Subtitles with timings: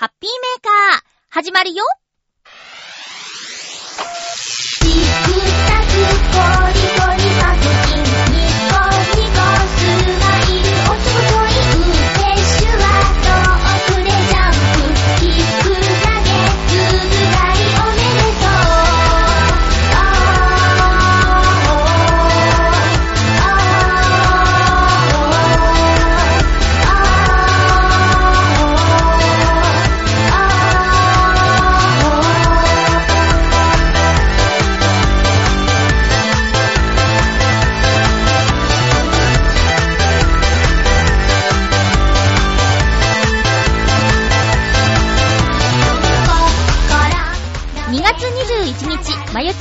[0.00, 1.82] ハッピーメーカー、始まるよ。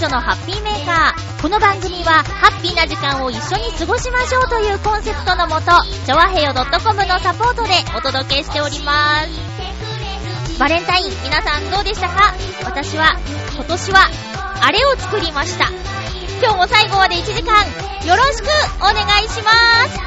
[0.08, 1.42] 日、まゆっちょのハッピーメーカー。
[1.42, 5.72] この番組は、ハッピーな時間を一緒に過ごしましょうというコンセプトのもと、
[6.06, 9.30] ちょわへよ .com のサポートでお届けしております。
[10.60, 12.34] バレンタイン、皆さんどうでしたか？
[12.66, 13.16] 私は、
[13.54, 14.10] 今年は、
[14.62, 15.70] あれを作りました。
[16.42, 17.54] 今日も最後まで1時間、
[18.08, 18.48] よろしく
[18.80, 19.52] お願いしま
[19.88, 20.00] す。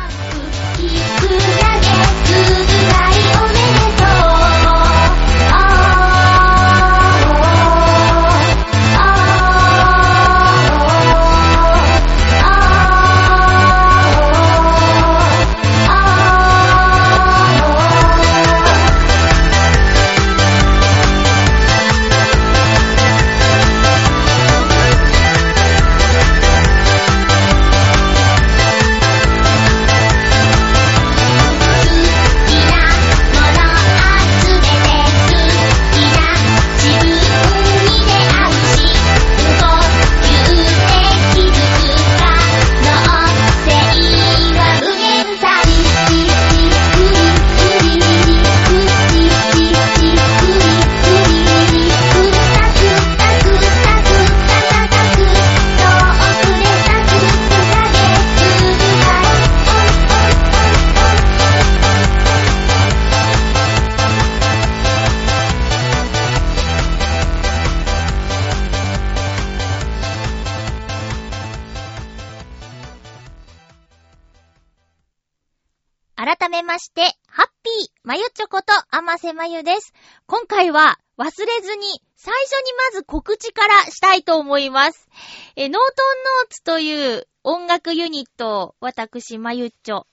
[78.10, 79.94] まゆちょこと、あませまゆです。
[80.26, 85.08] 今回は、忘れずに、最初にまず告知からしたいと思います。
[85.54, 90.08] え、ノートンノーツという音楽ユニットを、私、まゆちょ、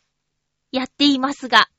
[0.71, 1.69] やっていますが、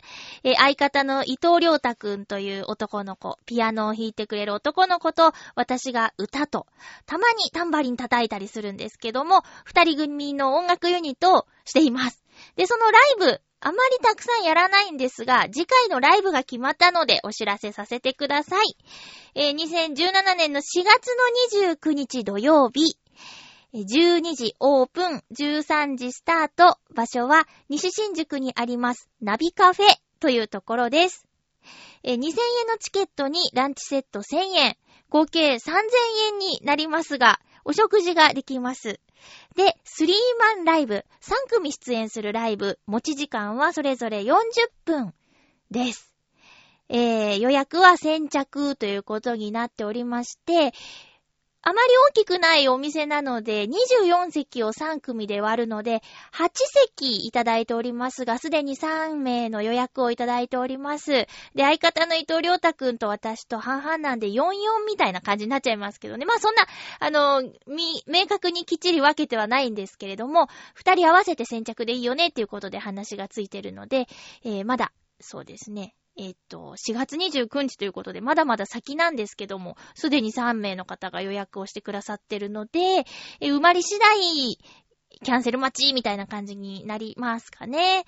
[0.43, 6.67] え、相方の伊藤良太くんという男の子、ピアノを弾いてくれる男の子と、私が歌と、
[7.07, 12.25] たまにタンバリン叩いたりするんですけども、二人組の音楽ユニットをしています。
[12.57, 18.77] で、そのライブ、あまりたくさんやらないんですが、次回のライブが決まったのでお知らせさせてください。
[19.35, 21.09] えー2017年の4月
[21.53, 22.97] の29日土曜日、
[23.75, 29.87] 12時オープン、13時スタート、場所は西新宿にありますナビカフェ
[30.21, 31.27] というところです。
[32.05, 32.31] えー2000円
[32.69, 34.77] のチケットにランチセット1000円、
[35.11, 35.59] 合計3000
[36.29, 38.99] 円になりますが、お食事ができます。
[39.55, 44.33] で、スリーマンライブ、3組出演するライブ、持ち時間はそれぞれ40
[44.87, 45.13] 分
[45.71, 46.15] です。
[46.89, 50.73] えー、予約は先着ということになっておりまして、
[51.61, 56.03] あまり大きくないお店なので、24席を3組で割るので、
[56.33, 61.11] 8席いただいておりますが、すでに3名の予約をいただいております。
[61.11, 61.27] で、
[61.57, 66.27] 相方の伊藤良太くんと私と半々なんで44みたいな感じになっちゃいますけどね。
[66.27, 66.65] まあそんな、
[67.01, 74.07] あの、み、明確にきっちり分けてはないんですけれども、二人合わせて先着でいいよねっていうことで話がついてるので、
[74.45, 75.97] えー、まだ、そうですね。
[76.21, 83.07] えっと、4月29日ということで、まだまだ先なんですけども、すでに3名の方が予約をしてくださってるので、
[83.41, 84.59] え埋まり次第、
[85.23, 88.05] キャンセル待ちみたいな感じになりますかね。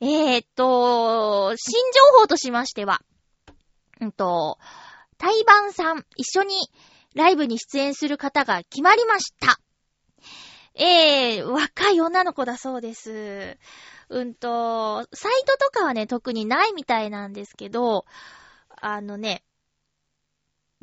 [0.00, 3.00] えーっと、新情報としましては、
[4.00, 4.58] うんと、
[5.16, 6.56] 対バンさん、一緒に
[7.14, 9.60] ライブに出演する方が決まりました。
[10.74, 13.56] えー、若い女の子だそうです。
[14.08, 18.04] うんと、サイトとかはね、特にないみたいなんですけど、
[18.80, 19.42] あのね、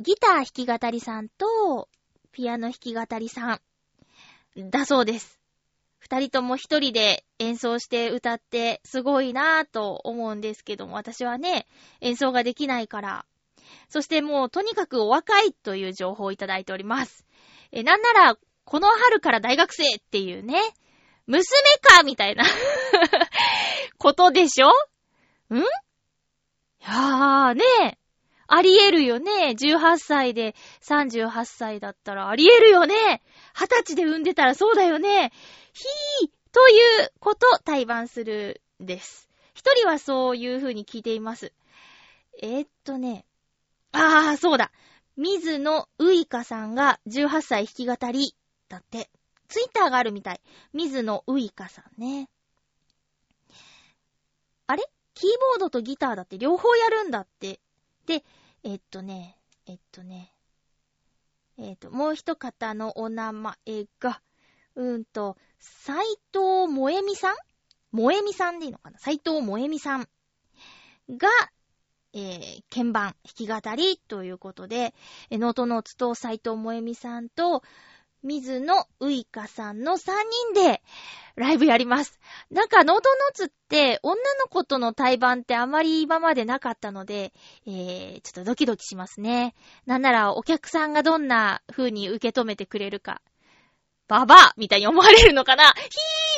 [0.00, 1.88] ギター弾き語りさんと、
[2.32, 3.60] ピアノ弾き語りさ
[4.56, 5.38] ん、だそうです。
[5.98, 11.68] 二人とも一人で演奏して歌ってすごいなぁと思うんですけども、私はね、
[12.00, 13.24] 演奏ができないから。
[13.88, 17.24] そしてもうとにかくお若いという情報をいただいております。
[17.70, 20.60] え、なんなら、この春から大学生っていうね、
[21.26, 21.44] 娘
[21.80, 22.44] かみたいな
[23.98, 24.68] ことでしょ？
[25.50, 25.58] ん？
[25.58, 25.62] い
[26.80, 27.98] やーね
[28.48, 29.54] あり得るよね。
[29.58, 33.22] 18歳で38歳だったらあり得るよね。
[33.54, 35.32] 20歳で産んでたらそうだよね。
[35.72, 39.28] ひーということ対バンするです。
[39.54, 41.52] 一人はそういう風に聞いています。
[42.42, 43.24] えー、っとね。
[43.92, 44.70] あー、そうだ。
[45.16, 48.34] 水野ういかさんが18歳弾き語り
[48.68, 49.08] だって。
[49.52, 50.40] ツイッターがあるみたい。
[50.72, 52.30] 水野ういかさんね。
[54.66, 54.82] あれ？
[55.12, 57.60] キーボードとギターだって両方やるんだって。
[58.06, 58.24] で、
[58.64, 60.32] えっとね、えっとね、
[61.58, 63.54] えっと、もう一方のお名前
[64.00, 64.22] が、
[64.74, 65.98] うんと、斎
[66.32, 67.36] 藤萌美さん？
[67.94, 68.98] 萌美さんでいいのかな？
[68.98, 70.08] 斎藤萌美さん
[71.10, 71.28] が、
[72.14, 74.94] えー、鍵盤、弾き語りということで、
[75.30, 77.62] ノートノーツと斎藤萌美さんと、
[78.22, 80.12] 水野ういかさんの3
[80.54, 80.82] 人で
[81.36, 82.20] ライブやります。
[82.50, 87.32] なんか、ノートノーツって女の子との対バンってあまり今までなかったので、
[87.66, 89.54] えー、ちょっとドキドキしますね。
[89.86, 93.22] なんならお客さんがどんな風に受け止めてくれるか。
[94.12, 95.64] ババアみたいに思われるのかな？
[95.64, 95.74] ひー、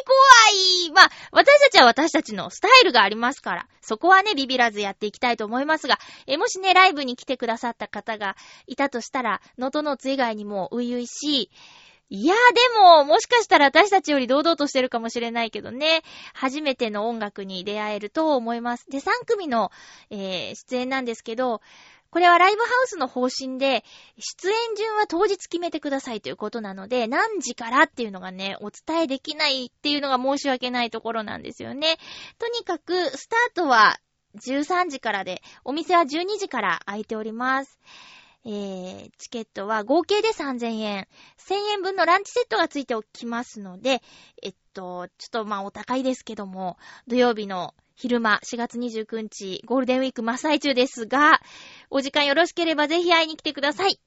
[0.06, 0.92] 怖い。
[0.92, 5.98] まあ、私たちは私たちのスタイルがありますから、そこはね、ビビらずやっていきたいと思いますが、
[6.28, 8.36] え、もしね、ライブに来てくださった方が
[8.68, 11.50] いたとしたら、ノートノーツ以外にも、ういういし。
[12.10, 18.88] い、いやでも、もしかしたら私たちより堂々としてるかもしれないけどね、初めての音楽に出会えると思います。
[18.88, 19.72] で、3組の、
[20.10, 21.60] えー、出演なんですけど、
[22.14, 23.82] これはライブハウスの方針で、
[24.20, 31.96] 出演順は当日決めてくださいということなので、何時からっていうのがね、お伝えできないっていうのが申し訳ないところなんですよね。
[32.38, 33.98] とにかく、スタートは
[34.36, 37.80] 13時からで、お店は12時から空いております。
[38.44, 41.08] えー、チケットは合計で3000円。
[41.48, 44.02] 1000円分のランチセットがついておきますので、
[44.40, 46.76] えっと、ちょっとまあお高いですけども、
[47.08, 51.40] 土曜日の昼間、4月29日、ゴールデンウィーク真っ最中ですが、
[51.90, 54.00] お時間よろしければぜひ会いに来てください。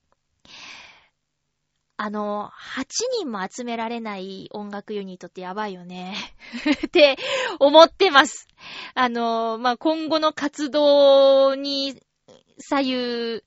[1.99, 2.85] あの、8
[3.21, 6.15] 人も集められない音楽ユニットってやばいよね。
[6.85, 7.17] って
[7.59, 8.47] 思ってます。
[8.93, 11.99] あの、まあ、今後の活動に
[12.59, 13.43] 左右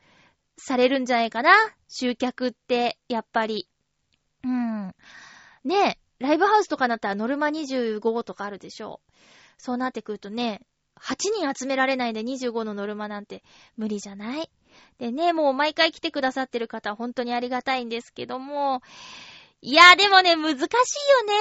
[0.56, 1.52] されるんじゃないかな。
[1.86, 3.68] 集客って、やっぱり。
[4.42, 4.94] うん。
[5.64, 9.10] ねえ、ライブハウスとかだったらノルマ25とかあるでしょう。
[9.60, 10.60] そうなってくるとね、
[11.00, 13.42] 8人集められないで25のノルマなんて
[13.76, 14.50] 無理じゃない？
[14.98, 18.82] でね、もう毎回来てくださってる方本当にありがたいんですけども、
[19.62, 20.66] いや、でもね、難しいよ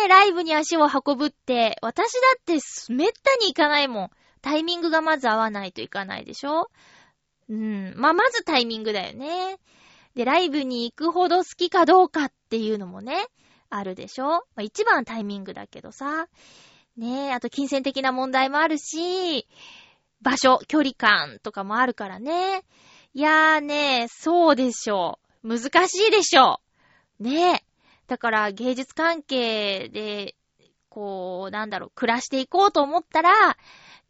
[0.01, 1.77] ね、ライブに足を運ぶって。
[1.81, 2.59] 私だって
[2.91, 4.09] めったに行かないもん。
[4.41, 6.69] タイミングがまず合わないといかないでしょ？
[7.49, 7.93] うん。
[7.95, 9.57] まあ、まずタイミングだよね。
[10.15, 13.25] で、ライブに行くほど好きかどうかっていうのもね、
[13.69, 14.27] あるでしょ？
[14.27, 16.27] まあ、一番タイミングだけどさ。
[16.99, 19.47] ねえ、あと金銭的な問題もあるし、
[20.21, 22.65] 場所、距離感とかもあるからね。
[23.13, 25.57] いやーね、そうでしょう。
[25.57, 26.59] 難しいでしょ
[27.19, 27.23] う。
[27.23, 27.63] ねえ。
[28.07, 30.35] だから芸術関係で、
[30.89, 33.31] こう、なんだろう、暮らしていこうと思ったら、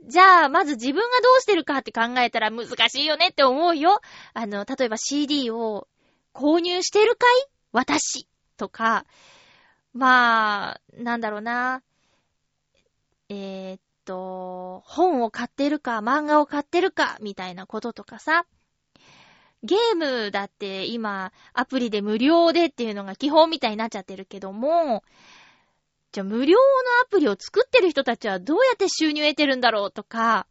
[0.08, 4.02] じゃあ、まず自分がどうしてるかって考えたら難しいよねって思うよ。
[4.34, 5.88] あの、例えば CD を
[6.34, 7.46] 購入してるかい？
[7.72, 8.28] 私。
[8.58, 9.06] とか、
[9.94, 11.84] まあ、なんだろうな。
[13.30, 18.46] えー、っと、本を買ってるか、漫画を買ってるか、みたいなこととかさ。
[19.62, 25.04] ゲームだって今、アプリで無料でっていうのが基本みたいになっちゃってるけども、
[26.12, 26.62] じゃあ無料の
[27.04, 30.48] アプリを作ってる人たちはどうやって収入得てるんだろうとか、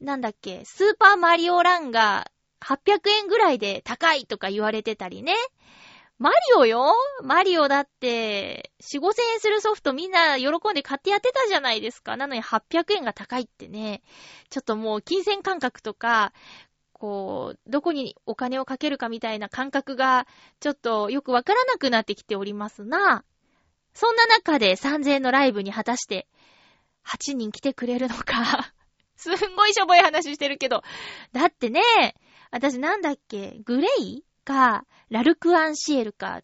[0.00, 5.34] なんだっけ、スーパーマリオランが800円ぐらいで高いとか言われてたりね。
[6.18, 12.16] マリオよマリオだって、4、5千円するソフトみんな喜んで買ってやってたじゃないですか。
[12.16, 14.02] なのに800円が高いってね。
[14.50, 16.32] ちょっともう金銭感覚とか、
[16.92, 20.26] こう、どこにお金をかけるかみたいな感覚が、
[20.58, 23.24] ちょっとよくわからなくなってきておりますな。
[23.94, 26.26] そんな中で3000円のライブに果たして、
[27.06, 28.72] 8人来てくれるのか。
[29.14, 30.82] すんごいしょぼい話してるけど。
[31.32, 31.80] だってね、
[32.50, 34.24] 私なんだっけ、グレイ？
[34.48, 36.40] か、ラルクアンシエルか、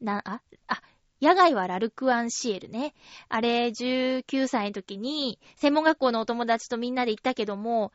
[0.00, 0.82] な、あ、あ、
[1.22, 2.92] 野外はラルクアンシエルね。
[3.28, 7.92] あれ、19歳の時に、専門学校のお友達とみんなで行ったけども、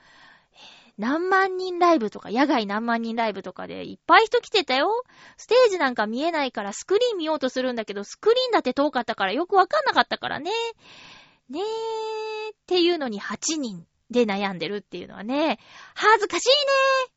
[0.98, 5.04] 何万人ライブとか、野外何万人ライブとかでいっぱい人来てたよ。
[5.36, 10.52] ステージなんか見えないからスクリーン見ようとするんだけど、スクリーンだって遠かったからよくわかんなかったからね。
[11.50, 15.60] ねえ、っていうのに8人で悩んでるっていうのはね、
[15.94, 16.50] 恥ずかしい
[17.10, 17.15] ね。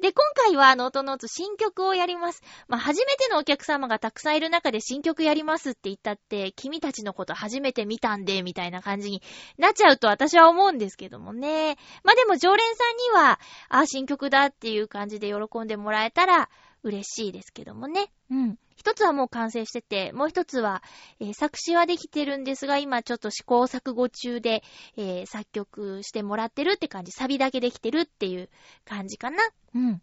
[0.00, 2.42] で、今回はあの、音の音新曲をやります。
[2.68, 9.22] まあ、初めてのお客様がたくさんいる中で新曲やりますって言ったって、君たちのこと初めて見たんで、みたいな感じに
[9.58, 11.76] なっちゃうと私は思うんですけどもね。
[12.04, 16.48] まあ、でも常連さんには、あ、新曲だっていう感じで喜んでもらえたら
[16.84, 18.12] 嬉しいですけどもね。
[18.30, 18.58] うん。
[18.78, 20.84] 一つはもう完成してて、もう一つは、
[21.18, 24.62] えー、作詞はできてるんですが、今ちょっと試行錯誤中で、
[24.96, 28.48] えー、作曲してもらってるって感じ、サビだけできてるっていう
[28.84, 29.42] 感じかな。
[29.74, 30.00] うん。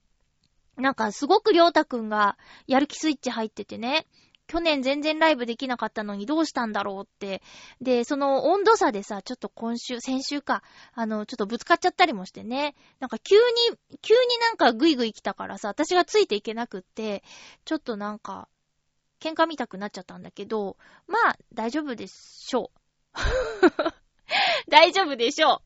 [0.76, 4.06] なんかすごくりょうたくんがやる気スイッチ入っててね、
[4.48, 7.42] 去年全然ライブできなかったのにどうしたんだろうって。
[7.82, 10.62] で、その温度差でさ、ちょっと今週、先週か、
[10.94, 12.76] あの、ちょっとぶつかっちゃったりもしてね。
[13.00, 13.42] なんか急に、
[14.02, 17.24] 急になんかグイグイ来たからさ、私がついていけなくって、
[17.66, 18.48] ちょっとなんか、
[19.26, 20.78] 喧嘩見たくなっちゃったんだけど、
[21.08, 22.80] まあ、大丈夫でしょう。
[24.70, 25.62] 大丈夫でしょ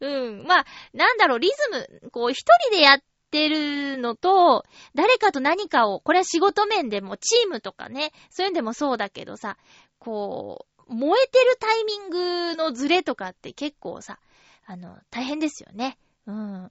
[0.00, 0.06] う。
[0.06, 0.44] うん。
[0.46, 9.56] まあ、なんだろう、リズム、こう、一人でやってるのと、誰かと何かを、これは仕事面でも、チームとかね、そういうんでもそうだけどさ、
[9.98, 14.18] こう、燃えてるタイミングのズレとかって結構さ、
[14.66, 15.98] あの、大変ですよね。
[16.26, 16.70] うん。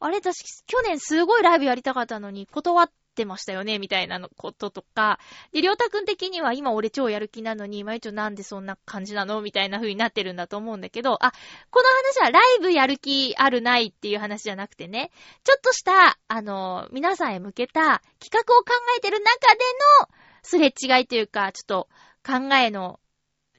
[0.00, 5.18] あれ、私、去年すごいライブやりたかったのに、断っってましたよね、みたいなのこととか、
[5.52, 9.42] で、りょうたくん的には今俺超やる気なのに、まゆちょなんでそんな感じなの？
[9.42, 11.32] みたいな風になってるんだと思うんだけど、あ、
[11.70, 11.88] この
[12.20, 15.10] 話はライブやる気あるないっていう話じゃなくてね、
[15.42, 19.58] ちょっとした、あの、皆さんへ向けた企画を考えてる中で
[20.00, 20.08] の
[20.42, 21.88] すれ違いというか、ちょっと
[22.24, 23.00] 考えの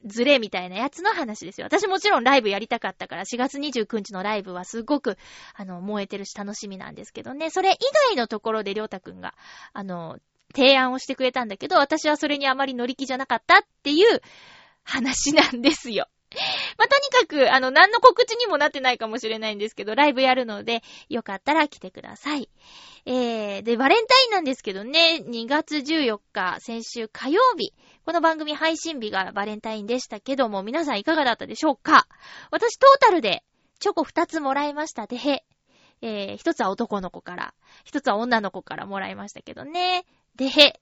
[0.04, 1.66] ズレみたいなやつの話ですよ。
[1.66, 5.16] 私もちろんライブやりたかったから、4月29日のライブはすごく、
[5.54, 7.50] あの、燃えてるし楽しみなんですけどね。
[7.50, 7.76] それ以
[8.08, 9.34] 外のところでりょうたくんが、
[9.72, 10.18] あの、
[10.54, 14.20] 提案をしてくれたんだけど、私はそれにあまり乗り気じゃなかったっていう
[14.82, 16.08] 話なんですよ。
[16.78, 22.48] まあ、とにかく、あの、何の告知にもなってないかもしれないんですけど、ライブやるので、よかったら来てください。
[23.06, 27.72] えー、で、バレンタインなんですけどね、2月14日、先週火曜日、
[28.04, 32.06] この番組配信日がバレンタインでしたけども、皆さんいかがだったでしょうか？
[32.50, 33.42] 私トータルで
[33.78, 35.06] チョコ2つもらいました。
[35.06, 35.44] でへ。
[36.02, 37.54] えー、1つは男の子から、
[37.86, 40.04] 1つは女の子からもらいましたけどね。
[40.36, 40.80] でへ。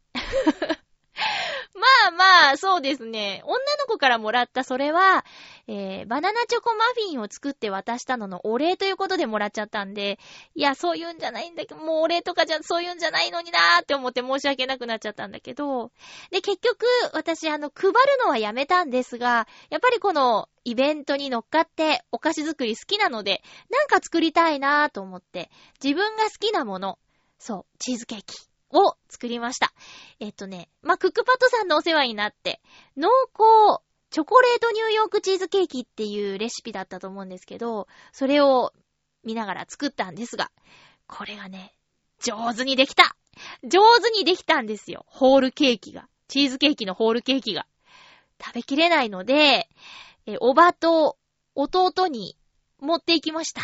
[1.78, 3.40] まあまあ、そうですね。
[3.44, 5.25] 女の子からもらったそれは、
[5.68, 10.18] えー、バナナチョコマフィンを作って渡したののお礼ということでもらっちゃったんで、
[10.54, 15.92] いや、そういうんじゃないんだけど、もうお礼とかじゃ、そういうんじゃないのになーって思って申し訳なくなっちゃったんだけど、
[16.30, 25.50] で、結局、私、あの、配るのはやめたんですが、やっぱりこの、イベントに乗っかってお菓子作り好きなので、なんか作りたいなーと思って、
[25.82, 26.99] 自分が好きなもの、
[27.38, 28.48] そう、チーズケーキ。
[28.70, 29.72] を作りました。
[30.20, 32.60] えっとね、まあ、クックパッドさんのお世話になって、
[32.96, 38.72] 濃厚チョコレートニューヨークチーズケーキっていうレシピだったと思うんですけど、それを
[39.25, 40.50] 見ながら作ったんですが、
[41.06, 41.75] これがね、
[42.20, 43.16] 上手にできた
[43.62, 45.04] 上手にできたんですよ。
[45.06, 46.08] ホールケーキが。
[46.28, 47.66] チーズケーキのホールケーキが。
[48.42, 49.68] 食べきれないので、
[50.26, 51.16] え、おばと
[51.54, 52.37] 弟に
[52.80, 53.62] 持っていきました。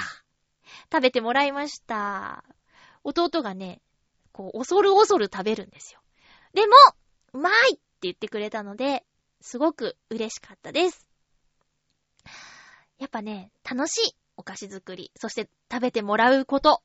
[0.92, 2.44] 食べてもらいました。
[3.04, 3.80] 弟がね、
[4.34, 6.00] こう、恐る恐る食べるんですよ。
[6.52, 6.74] でも、
[7.32, 9.04] うまいって言ってくれたので、
[9.40, 11.06] すごく嬉しかったです。
[12.98, 15.12] やっぱね、楽しいお菓子作り。
[15.16, 16.82] そして食べてもらうこと。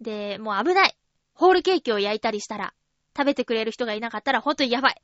[0.00, 0.96] で、もう危ない。
[1.34, 2.74] ホールケーキを焼いたりしたら、
[3.16, 5.02] 食べてくれる人がいなかったらほんとにやばい。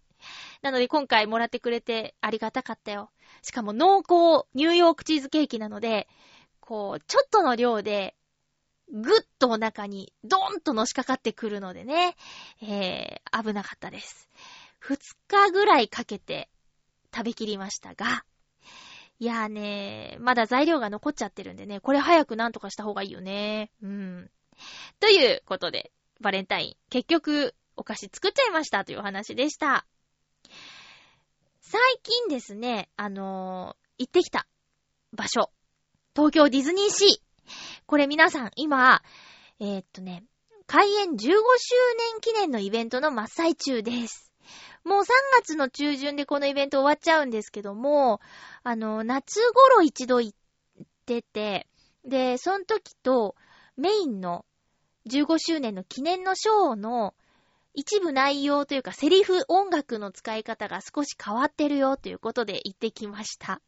[0.62, 3.10] なので今回もらってくれてありがたかったよ。
[3.42, 6.06] しかも濃厚ニューヨークチーズケーキなので、
[6.60, 8.14] こう、ちょっとの量で
[8.94, 12.16] ぐっとお腹にドーンとのしかかってくるのでね、
[12.62, 14.30] えー、危なかったです。
[14.78, 14.96] 二
[15.26, 16.48] 日ぐらいかけて
[17.12, 18.24] 食べきりましたが、
[19.18, 23.72] いやーねーまだ材料が残っちゃってるんでね、これ早くなんとかした方がいいよね。
[23.82, 24.30] うん。
[25.00, 29.84] ということで、バレンタイン、結局、お菓子作っちゃいましたというお話でした。
[31.60, 34.46] 最近ですね、あのー、行ってきた
[35.12, 35.50] 場所、
[36.14, 37.23] 東京ディズニーシー。
[37.86, 39.02] これ皆さん、今、
[39.60, 40.24] えー、っとね、
[40.66, 44.32] 開園15周年記念のイベントの真っ最中です。
[44.84, 45.06] もう3
[45.40, 48.20] 月の中旬でこのイベント終わっちゃうんですけども、
[48.62, 51.66] あの、夏頃一度行ってて、
[52.04, 53.34] で、その時と
[53.76, 54.44] メインの
[55.06, 57.14] 15周年の記念のショーの
[57.74, 63.60] 一部内容というかセリフ音楽の使い方が少し変わってるよということで行ってきました。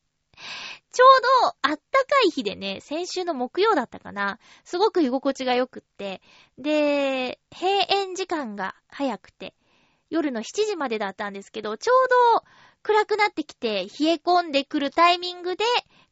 [0.92, 4.38] ちょうどあったかい日でね、先週の木曜だったかな。
[4.64, 6.22] すごく居心地が良くって。
[6.58, 9.54] で、閉園時間が早くて、
[10.08, 12.44] 夜の7時までだったんですけど、ちょうど
[12.82, 15.64] 暗くなってきて冷え込んでくるタイミングで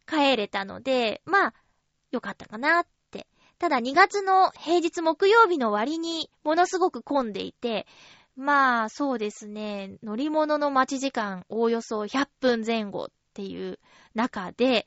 [0.06, 1.54] 帰れたので、まあ、
[2.10, 3.26] よかったかなって。
[3.58, 7.86] ただ2月の平日木曜日の割にものすごく混んでいて、
[8.36, 13.80] まあそうですね、乗り物の待ち時間おおよそ100分前後っていう
[14.14, 14.86] 中で、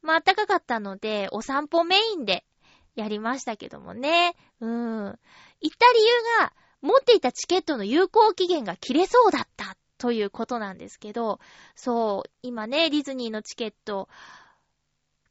[0.00, 2.44] まあ暖かかったのでお散歩メインで
[2.96, 4.34] やりましたけどもね。
[4.60, 4.70] うん。
[4.70, 5.18] 行っ
[5.78, 11.40] た理由が持っていたチケットの有効期限が切れそうだったということなんですけど、
[11.74, 14.08] そう、今ね、ディズニーのチケット、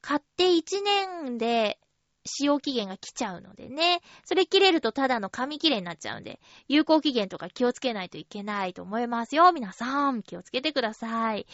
[0.01, 1.79] 買って1年で
[2.25, 4.01] 使用期限が来ちゃうのでね。
[4.25, 9.51] それ切れるとただの紙切れになっちゃうんで、有効期限とか気をつけないといけないと思いますよ。
[9.51, 11.45] 皆さん、気をつけてください。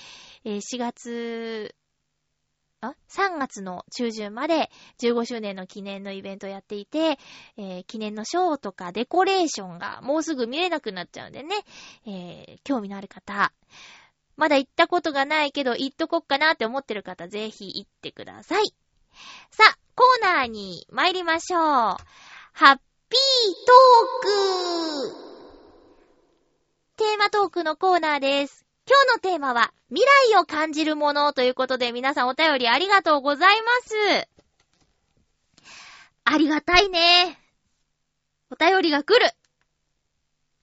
[0.43, 1.75] えー、4月、
[2.81, 7.17] あ ?3 月の中旬まで15周年の記念のイベントやっていて、
[7.57, 11.55] えー、記念のショーとかデコレーションがもうすぐ見れなくなっちゃうんでね、
[12.05, 13.51] えー、興味のある方、
[14.38, 18.73] まだ行ったことがないけど行っとこっかなって思ってる方、ぜひ行ってください。
[19.51, 21.62] さあ、コーナーに参りましょう。
[21.62, 22.77] ハッ
[23.10, 25.15] ピートーク
[26.96, 28.65] テーマトークのコーナーです。
[28.88, 34.29] 今日のテーマは、未来を感じるものということで、皆さんお便りありがとうございます。
[36.24, 37.38] ありがたいね。
[38.51, 39.29] お便りが来る。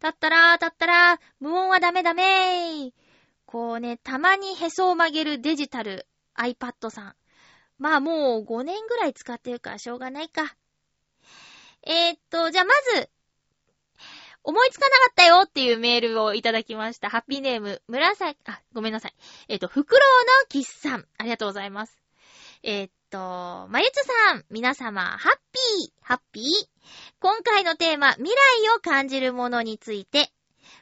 [0.00, 2.92] たったらーたったらー、無音はダメダメー。
[3.46, 7.14] こうね、たまにへそを曲げるデジタル iPad さん。
[7.78, 10.56] まあもう5年ぐらい使ってるからしょうがないか。
[11.84, 13.10] えー、っと、じゃあまず、
[14.44, 17.08] 思いつかなかったよっていうメールをいただきました。
[17.08, 19.14] ハッピーネーム、紫、あ、ごめんなさい。
[19.48, 21.06] えー、っと、フクロウのキスさん。
[21.18, 21.96] ありがとうございます。
[22.64, 26.44] えー、っと、まゆつさん、皆様、ハッピー、ハッピー。
[27.20, 28.34] 今回のテーマ、未来
[28.74, 30.32] を感じるものについて、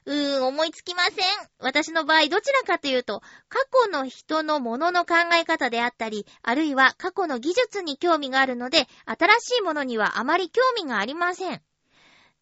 [0.06, 1.14] うーん、思いつきません。
[1.58, 11.60] 私の場合、どちらかというと、過去の人のものの考え方であったり、あるいは過去の技術に興味があるので、新しいものにはあまり興味がありません。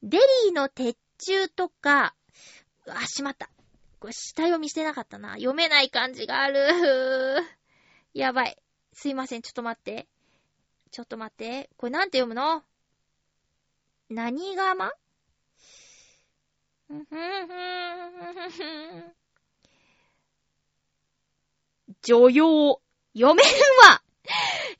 [0.02, 2.14] デリーの鉄柱とか、
[2.86, 3.48] あ、しまった。
[4.00, 5.32] これ下読みしてなかったな。
[5.32, 7.42] 読めない感じがある。
[8.12, 8.56] やばい。
[9.00, 10.08] すいません、ちょっと待って。
[10.90, 11.70] ちょっと待って。
[11.76, 12.64] これなんて読むの？
[14.10, 14.90] 何がま
[22.02, 22.80] 女用。
[23.14, 23.48] 読める
[23.88, 24.02] わ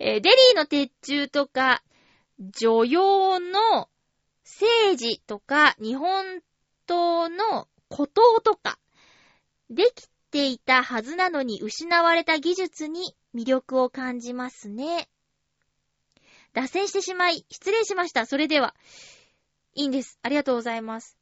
[0.01, 1.85] えー、デリーの鉄柱とか、
[2.41, 3.89] 女用の
[4.43, 6.41] 政治とか、日本
[6.89, 8.81] 刀の古刀とか、
[9.71, 15.09] できていたはずなのに失われた技術に魅力を感じますね。
[16.55, 18.27] 脱線してしまい、失礼しました。
[18.27, 18.75] それでは。
[19.75, 20.19] いいんです。
[20.23, 21.17] ありがとうございます。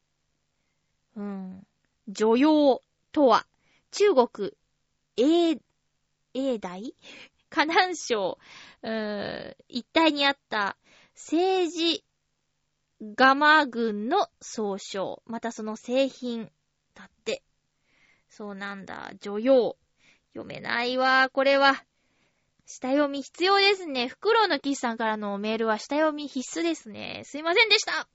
[1.17, 1.67] うん。
[2.09, 3.47] 女用とは、
[3.91, 4.53] 中国、
[5.17, 5.59] 英、
[6.35, 6.95] 英大
[7.51, 8.39] 河南省、
[8.83, 10.77] うーん、一帯にあった
[11.15, 12.05] 政治
[13.01, 16.51] ガマ軍の総称、またその製品
[16.95, 17.43] だって。
[18.29, 19.13] そうなんだ。
[19.21, 19.77] 女用。
[20.35, 21.85] 読めないわ、これは。
[22.67, 24.09] 下読み必要ですね。
[24.09, 27.23] フクロウのキスさんからのメールは下読み必須ですね。
[27.25, 28.09] すいませんでした。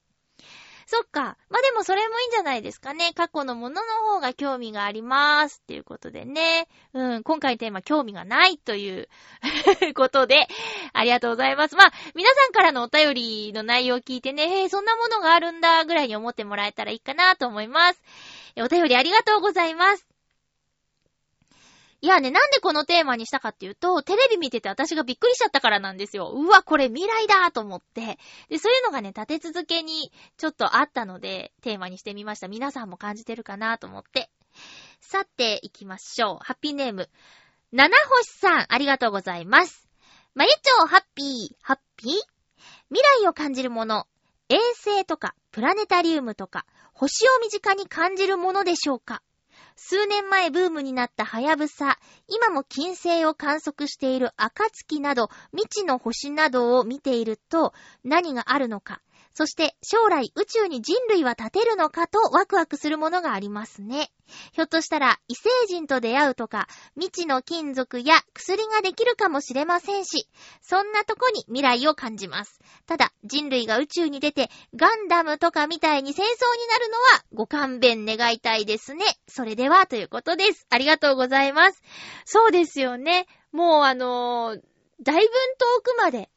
[0.88, 1.38] そっか。
[1.50, 3.14] まあ、でもそれもいいんじゃないですかね。
[3.16, 3.82] 過去のものの
[4.14, 5.62] 方が興味があります。
[5.64, 6.68] っていうことでね。
[6.94, 9.08] うん、今回テーマ興味がないという
[9.96, 10.50] ことで、
[10.92, 11.78] ありがとうございます。
[11.78, 18.02] まあ、皆さんからのお便りの内容を聞いてね、へえ、そんなものがあるんだ、ぐらいに思ってもらえたらいいかなと思います。
[18.58, 20.11] お便りありがとうございます。
[22.04, 26.32] いやね、なんでこのテーマにしたかっていうと、テレビ見てて私がびっくりしちゃったからなんですよ。
[26.34, 28.18] うわ、これ未来だと思って。
[28.50, 32.48] で、そういうのがね、立て続けにちょっとあったので、テーマにしてみました。
[32.48, 34.32] 皆さんも感じてるかなと思って。
[35.00, 36.44] さて、行きましょう。
[36.44, 37.08] ハッピーネーム。
[37.72, 39.88] 七星さん、ありがとうございます。
[40.34, 42.12] まゆちょ、ハッピー、ハッピー？
[42.90, 44.08] 未来を感じるもの、
[44.50, 49.22] 衛星とか、プラネタリウムとか、星を身近に感じるものでしょうか？
[49.84, 59.02] 数年前ブームになったハヤブサ、今も金星を観測している暁など未知の星などを見ていると何があるのか、
[59.34, 64.12] そして将来宇宙に人類は立てるのかとワクワクするものがありますね。
[64.54, 70.28] ひょっとしたら異星人と出会うとか、未知の金属や薬ができるかもしれませんし、
[70.62, 72.60] そんなとこに未来を感じます。
[72.86, 79.06] ただ、人類が宇宙に出て、ガンダムとかみたいに戦争になるのはご勘弁願いたいですね。
[79.28, 80.66] それでは、ということです。
[80.70, 81.82] ありがとうございます。
[82.26, 83.28] そうですよね。
[83.52, 84.62] もうあのー、
[85.04, 86.30] だいぶ遠くまで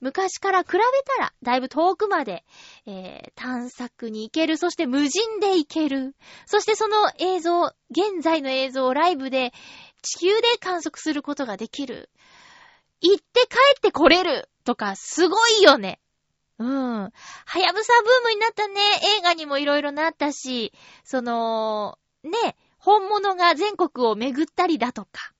[0.00, 0.78] 昔から比べ
[1.16, 2.44] たら、だいぶ遠くまで、
[2.86, 6.14] えー、探索に行ける、そして無人で行ける。
[6.46, 9.52] そしてその映像、現在の映像をライブで、
[10.02, 12.10] 地球で観測することができる。
[13.00, 16.00] 行って帰って来れるとか、すごいよね。
[16.58, 16.68] うん。
[17.02, 18.80] はやぶさブームになったね。
[19.18, 20.72] 映画にもいろいろなったし、
[21.04, 25.32] その、ね、本物が全国を巡ったりだとか。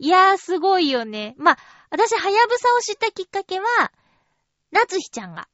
[0.00, 1.34] いやー、すごいよね。
[1.38, 1.58] まあ、
[1.90, 3.66] 私、はやぶさを知ったきっかけは、
[4.70, 5.48] なつひちゃんが、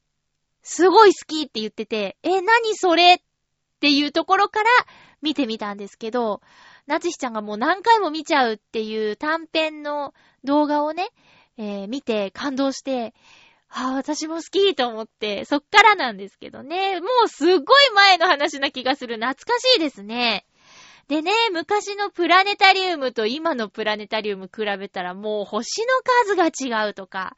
[0.62, 3.18] すごい好きって言ってて、え、何それっ
[3.80, 4.70] ていうところから
[5.22, 6.40] 見てみたんですけど、
[6.86, 11.08] なつひちゃんがもう何回も見ちゃうっていう短編の動画をね、
[11.56, 13.14] えー、見て感動して、
[13.70, 17.00] ああ、私も好きと思って、そっからなんですけどね。
[17.00, 19.16] もうすっごい前の話な気がする。
[19.16, 20.46] 懐かしいですね。
[21.08, 25.86] でね、昔のプラネタリウムと今のプラネタリウム比べたらもう星の
[26.24, 27.36] 数が違うとか、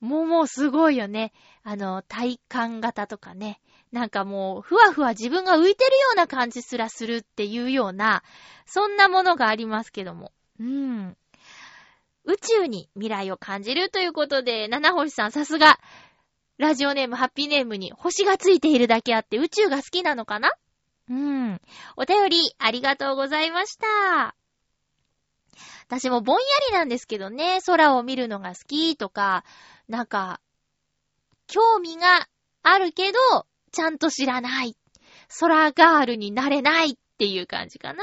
[0.00, 1.32] もうもうすごいよね。
[1.62, 3.60] あの、体感型とかね。
[3.90, 8.22] なんかもう、ふわふわ自分が浮いてるような感じすらするっていうような、
[8.66, 10.32] そんなものがありますけども。
[10.58, 11.16] うん。
[12.24, 15.78] 宇宙に未来を感じるということで、七星さんさすが、
[16.58, 20.50] ラジオネーム、ハッピーネームに星がついているだけあって宇宙が好きなのかな？
[21.08, 21.60] うん。
[21.96, 24.34] お便り、ありがとうございました。
[25.86, 29.44] 私もぼんやりなんですけどね、空を見るのが好きとか、
[29.88, 30.40] なんか、
[31.46, 32.26] 興味が
[32.62, 33.18] あるけど、
[33.70, 34.76] ちゃんと知らない。
[35.38, 38.02] 空ガールになれないっていう感じかな。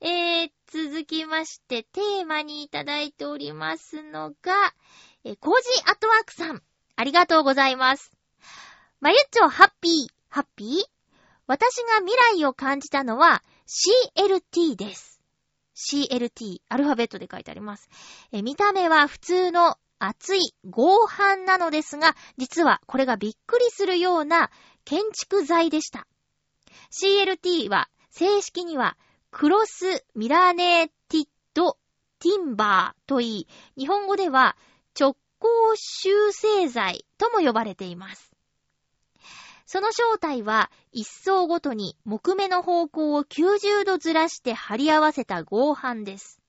[0.00, 4.74] えー、続きまして、テーマにいただいておりますのが、
[5.24, 6.62] えー、コージアットワークさん、
[6.94, 8.12] ありがとうございます。
[9.00, 10.95] まゆっちょ、ハッピー、ハッピー？
[11.46, 15.20] 私が未来を感じたのは CLT です。
[15.76, 17.88] CLT、アルファベットで書いてあります。
[18.32, 24.50] え見た目は普通の厚い合板なのですが、実はこれがびっくりするような
[24.84, 26.06] 建築材でした。
[26.90, 28.96] CLT は正式には
[29.30, 31.76] クロスミラーネティッド
[32.18, 34.56] ティンバーといい、日本語では
[34.98, 38.35] 直行修正材とも呼ばれています。
[39.66, 46.40] その正体は一層ごとに木目の方向を90度ずらして貼り合わせた合板です。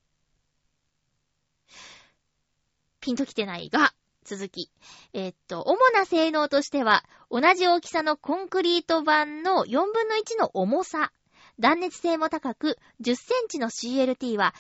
[3.02, 4.70] ピンときてないが、続き。
[5.14, 11.12] えー、っと、主な性能としては、同じ大きさのコンクリート板の4分の1の重さ。
[11.60, 14.54] 断熱性も高く、10センチの CLT は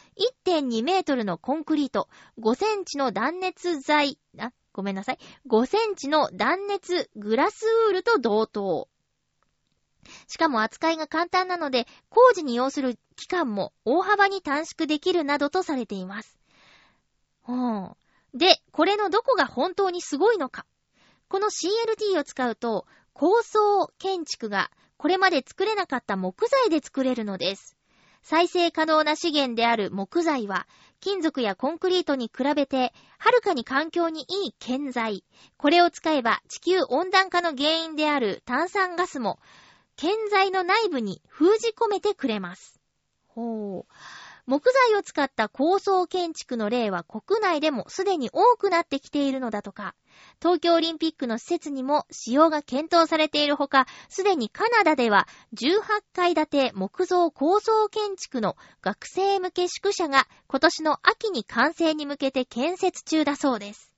[0.46, 5.18] 1.2メートルのコンクリート、5センチの断熱材、あ、ごめんなさい。
[5.48, 8.88] 5センチの断熱グラスウールと同等。
[10.28, 16.40] しかも扱いが簡単なので、工事に要する期間も大幅に短縮できるなどとされています。
[17.48, 17.92] うん。
[18.36, 20.68] で、これのどこが本当にすごいのか。
[21.28, 27.77] この CLT を使うと、高層建築がこれまで作れなかった木材で作れるのです。
[28.30, 30.68] 再生可能な資源である木材は、
[31.00, 35.24] 金属やコンクリートに比べて、はるかに環境にいい建材。
[35.56, 39.40] これを使えば地球温暖化の原因である炭酸ガスも、
[39.96, 42.82] 建材の内部に封じ込めてくれます。
[43.28, 43.94] ほう。
[44.47, 49.93] 木材を使った高層建築の例は国内でもすでに多くなってきているのだとか、
[50.41, 55.81] 東京オリンピックの施設にも使用が検討されているほか、すでにカナダでは18
[56.13, 63.96] 階建て木造高層建築の学生向け宿舎が今年の秋に完成に向けて建設中だそうです。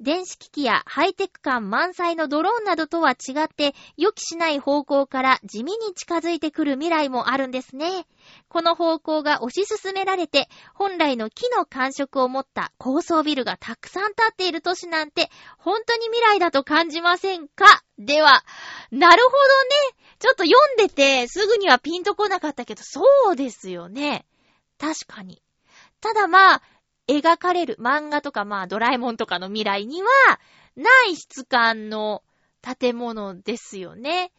[0.00, 8.04] 電子機器やハイテク感満載のドローンなどとは違って予期しない方向から地味に近づいてくる未来もあるんですね。
[8.48, 17.64] この方向が推し進められて本来の木の感触を持った高層ビルがたくさん建っている都市なんて本当に未来だと感じませんか？
[17.96, 18.44] では、
[18.90, 20.04] なるほどね。
[20.18, 24.26] ちょっと読んでてすぐにはピンとこなかったけどそうですよね。
[24.78, 25.40] 確かに。
[26.00, 26.62] ただまあ、
[27.08, 30.08] 描かれる漫画とかまあドラえもんとかの未来には
[30.76, 32.22] ない質感の
[32.62, 34.32] 建物ですよね。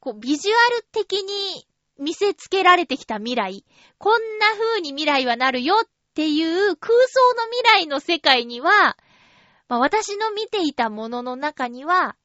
[0.00, 1.66] こう、ビジュアル的に
[1.98, 3.64] 見せつけられてきた未来。
[3.98, 8.98] こんな風に未来はなるよっていう空想の未来の世界には、
[9.68, 12.16] まあ、私の見ていたものの中には、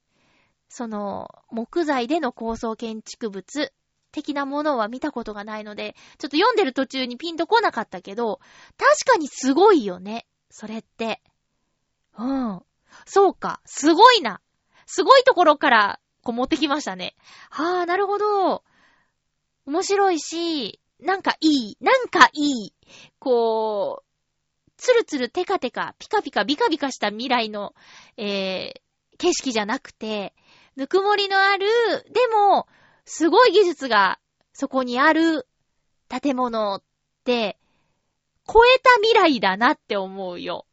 [0.67, 3.71] その、木材での高層建築物
[4.11, 8.39] 的なものは見たことがないので、ちょっと読んでる途中にピンとこなかったけど、
[8.77, 10.25] 確かにすごいよね。
[10.49, 11.21] それって。
[12.17, 12.61] うん。
[13.05, 13.61] そうか。
[13.65, 14.41] すごいな。
[14.85, 17.15] すごいところから、こう持ってきましたね。
[17.49, 18.63] はあ、なるほど。
[19.65, 21.77] 面白いし、なんかいい。
[21.79, 22.73] なんかいい。
[23.19, 27.73] こう、ツルツルテカテカ、ピカピカビカビカした未来の、
[28.17, 30.33] えー、景色じゃなくて、
[30.75, 31.67] ぬくもりのある、
[32.11, 32.67] でも、
[33.09, 34.19] すごい技術が
[34.53, 35.47] そこにある
[36.09, 36.83] 建物っ
[37.23, 37.57] て、
[38.47, 40.67] 超えた未来だなって思うよ。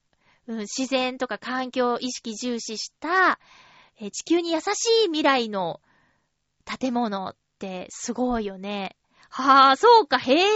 [0.46, 3.40] うん、自然とか環境意識重視した、
[4.12, 5.80] 地球に優しい未来の
[6.78, 8.96] 建物ってすごいよね。
[9.30, 10.46] はあ、そうか、へえ、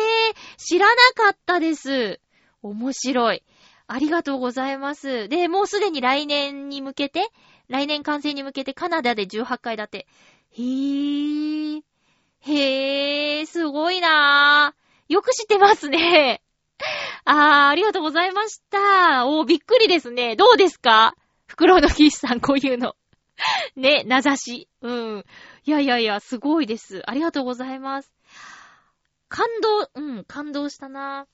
[0.58, 2.20] 知らなかったです。
[2.62, 3.42] 面白い。
[3.86, 5.30] ありがとうございます。
[5.30, 7.30] で、もうすでに来年に向けて、
[7.68, 10.06] 来年完成に向けてカナダで18階建て。
[10.52, 11.82] へー。
[12.40, 15.12] へー、すごいなー。
[15.12, 16.42] よく知ってますね。
[17.24, 19.26] あー、ありがとうございました。
[19.26, 20.36] おー、びっくりですね。
[20.36, 21.14] どうですか？
[21.46, 22.96] 袋のキスさん、こういうの。
[23.76, 24.68] ね、名指し。
[24.82, 25.24] うん。
[25.64, 27.02] いやいやいや、すごいです。
[27.06, 28.12] ありがとうございます。
[29.28, 31.26] 感動、うん、感動したな。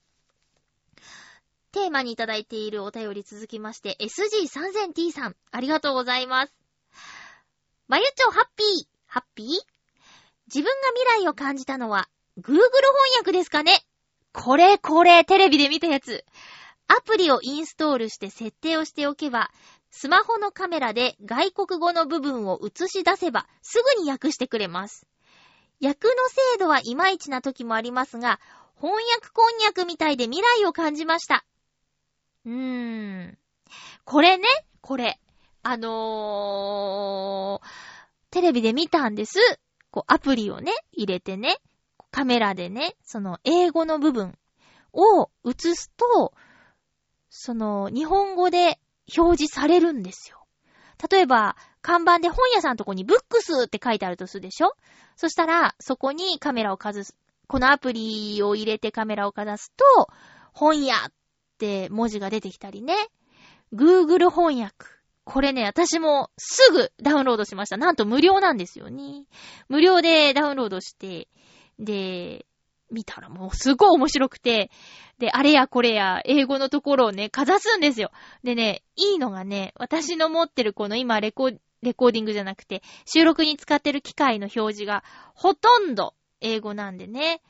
[1.71, 6.53] テーマにいただいているお便り続きまして、SG3000T さん、ありがとうございます。
[7.87, 9.47] まゆちょハッピー、ハッピー？
[10.45, 10.71] 自分が
[11.09, 12.61] 未来を感じたのは、Google 翻
[13.17, 13.81] 訳ですかね？
[14.31, 16.23] これこれ、テレビで見たやつ。
[16.87, 19.49] アプリをインストールして設定をしておけば、
[19.89, 25.07] スマホのカメラで外国語の部分を映し出せば、すぐに訳してくれます。
[25.81, 26.13] 訳の
[26.53, 28.39] 精度はいまいちな時もありますが、
[28.79, 31.43] 翻訳こんにゃくみたいで未来を感じました。
[32.45, 32.53] うー
[33.31, 33.37] ん。
[34.05, 34.47] これね、
[34.81, 35.19] これ。
[35.63, 37.67] あのー、
[38.31, 39.39] テレビで見たんです。
[39.91, 41.57] こう、アプリをね、入れてね、
[42.11, 44.37] カメラでね、その英語の部分
[44.93, 46.33] を映すと、
[47.29, 48.79] その日本語で
[49.15, 50.45] 表示されるんですよ。
[51.09, 54.75] 例えば、看板で本屋さんのとこにブックスって書いてあるとするでしょ？
[55.15, 57.15] そしたら、そこにカメラをかざす。
[57.47, 60.09] このアプリを入れてカメラをかざすと、
[60.51, 61.11] 本屋っ
[61.59, 62.95] て文字が出てきたりね。
[63.73, 64.96] Google 翻訳。
[65.27, 67.75] これね、私もすぐダウンロードしました。
[67.75, 69.25] なんと無料なんですよね。
[69.67, 71.27] 無料でダウンロードして、
[71.79, 72.45] で、
[72.89, 74.71] 見たらもうすごい面白くて、
[75.19, 78.11] で、あれやこれや、英語のところをね、かざすんですよ。
[78.45, 87.41] でね、いいのがね、私の持ってるこの今レコ、レコーディングじゃなくて、収録に使ってる機械の表示が、ほとんど英語なんでね。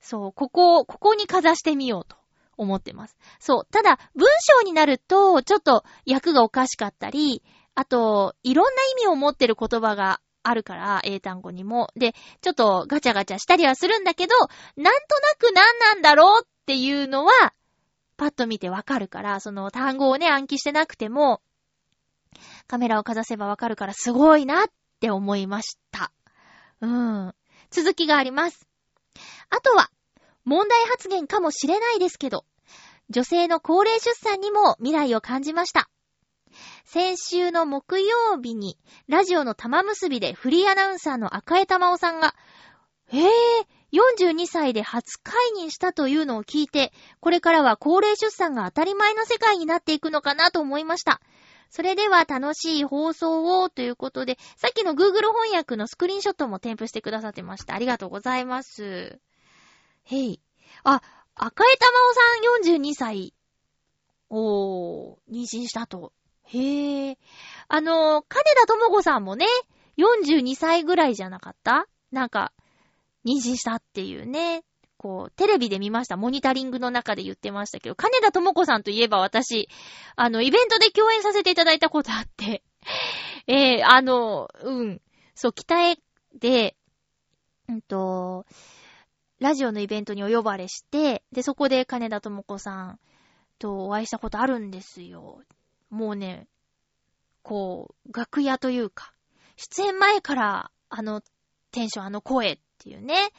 [0.00, 2.16] そう、ここ、ここにかざしてみようと
[2.62, 3.16] 思ってます。
[3.38, 3.66] そう。
[3.70, 7.42] ただ、文章になると、ちょっと訳がおかしかったり、
[7.74, 11.88] あと、いろんな意味を持ってる言葉があるから、英単語にも。
[11.96, 14.34] で、ちょっとガチャガチャしたりはするんだけど、
[14.76, 17.32] なんとなく何なんだろうっていうのは、
[18.16, 21.40] パッと見てわかるから、その単語をね、暗記してなくても、
[22.66, 24.68] カメラをかざせばわかるからすごいなっ
[25.00, 26.12] て思いました。
[26.80, 27.34] うん。
[27.70, 28.66] 続きがあります。
[29.50, 29.90] あとは、
[30.44, 32.44] 問題発言かもしれないですけど、
[33.12, 35.88] 女性の高齢出産にも未来を感じました。
[36.84, 42.34] 先週の木曜日に、ラジオの玉結びでフリーアナウンサーの赤江玉緒さんが、
[43.12, 51.20] えぇ、ー、42歳で初解任したというのを聞いて、これからは高齢出産が当たり前の世界になっていくのかなと思いました。
[51.68, 57.74] それでは楽しい放送をということで、さっきの Google 翻訳のスクリーンショットも添付してくださってました。
[57.74, 59.18] ありがとうございます。
[60.04, 60.40] へい。
[60.84, 61.02] あ、
[61.34, 63.34] 赤江玉緒さん42歳。
[64.28, 66.12] おー、妊娠したと。
[66.44, 67.18] へえ。
[67.68, 69.46] あの、金田智子さんもね、
[69.98, 71.86] 42歳ぐらいじゃなかった？
[72.10, 72.52] なんか、
[73.24, 74.64] 妊娠したっていうね。
[74.98, 76.16] こう、テレビで見ました。
[76.16, 79.68] モニタリングの中で言ってましたけど、金田智子さんといえば私、
[80.16, 82.62] あの、イベントで共演させていただいたことあって、
[83.48, 85.02] えー、あの、うん。
[85.34, 85.98] そう、北へ
[86.34, 86.76] で、
[87.68, 88.46] うんと、
[89.42, 93.00] ラジオのイベントにお呼ばれして、で、そこで金田智子さん
[93.58, 95.40] とお会いしたことあるんですよ。
[95.90, 96.46] もうね、
[97.42, 99.12] こう、楽屋というか、
[99.56, 101.22] 出演前からあの
[101.72, 103.30] テンション、あの声っていうね。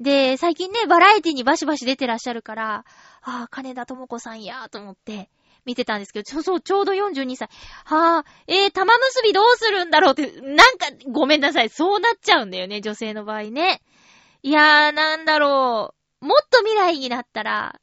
[0.00, 2.84] で、最近ね、バラエティにバシバシ出てらっしゃるから、
[3.20, 5.28] ああ、金田智子さんやーと思って
[5.66, 7.48] 見てたんですけど、ちょ、そう、ちょうど42歳。
[7.84, 11.68] はあ、えー、玉結びどうするんだろうって、なんか、ごめんなさい。
[11.68, 13.82] そうなっちゃうんだよね、女性の場合ね。
[14.42, 16.24] いやー、なんだろう。
[16.24, 17.80] もっと未来になったら、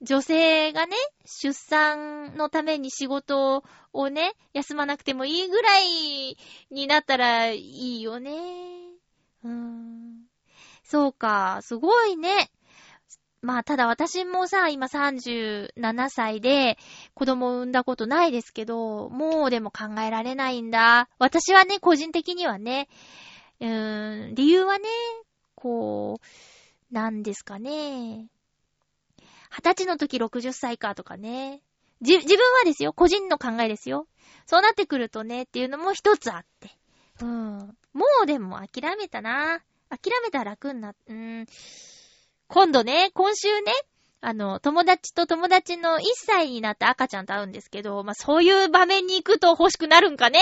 [0.00, 3.62] 女性がね、出産のために仕事
[3.92, 6.36] をね、休まなくてもいいぐらい
[6.70, 8.32] になったらいいよね。
[9.44, 10.24] うーん。
[10.82, 12.50] そうか、すごいね。
[13.40, 16.78] まあ、ただ私もさ、今37歳で
[17.14, 21.08] 子供を産んだことないですけど、もうでも考えられないんだ。
[21.18, 22.88] 私はね、個人的にはね、
[23.60, 24.88] うーん、理由はね、
[25.62, 28.26] こう、なんですかね。
[29.48, 31.62] 二十歳の時60歳かとかね。
[32.00, 34.08] じ、自分はですよ、個人の考えですよ。
[34.44, 36.76] そうなってくるとね、っていうのも一つあって。
[37.20, 37.76] うん。
[37.92, 39.60] もうでも諦めたな。
[39.88, 41.46] 諦めたら楽にな、うん。
[42.48, 43.72] 今度ね、今週ね、
[44.20, 50.40] あの、友達と友達の1歳になった赤ちゃんと会うんですけど、まあ、そういう場面に行くと欲しくなるんかね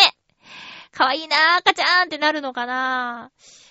[0.92, 3.30] かわいいな赤ちゃんってなるのかな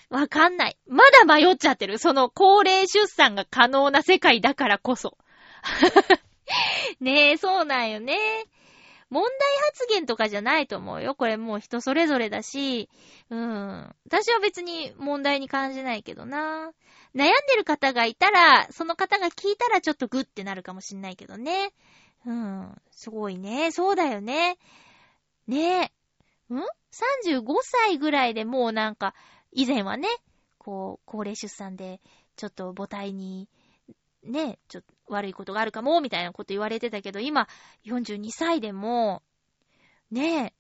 [0.10, 0.78] わかんない。
[0.88, 2.00] まだ迷っちゃってる。
[2.00, 5.18] その高齢出産が可能な世界だからこそ。
[7.00, 8.18] ねえ、そうなんよね。
[9.10, 9.32] 問題
[9.72, 11.16] 発言とかじゃないと思うよ。
[11.16, 12.90] これもう人それぞれだし、
[13.30, 13.96] うん。
[14.06, 16.72] 私は別に問題に感じないけどな。
[17.16, 21.72] 悩んでる方がいたら、その方が聞いたらちょっとグッてなるかもしんないけどね。
[22.26, 22.82] うん。
[22.92, 23.72] すごいね。
[23.72, 24.58] そうだよね。
[25.48, 25.92] ね
[26.50, 26.54] え。
[26.54, 26.60] ん
[27.26, 29.16] ?35 歳ぐらいでもうなんか、
[29.52, 30.08] 以前はね、
[30.58, 32.02] こう、高齢出産で、
[32.36, 33.50] ちょっと母体に、
[34.24, 37.48] ね、ちょっと悪いことがあるかも、みたいなこと言われてたけど、今、
[37.86, 39.24] 42歳でも、
[40.12, 40.54] ね、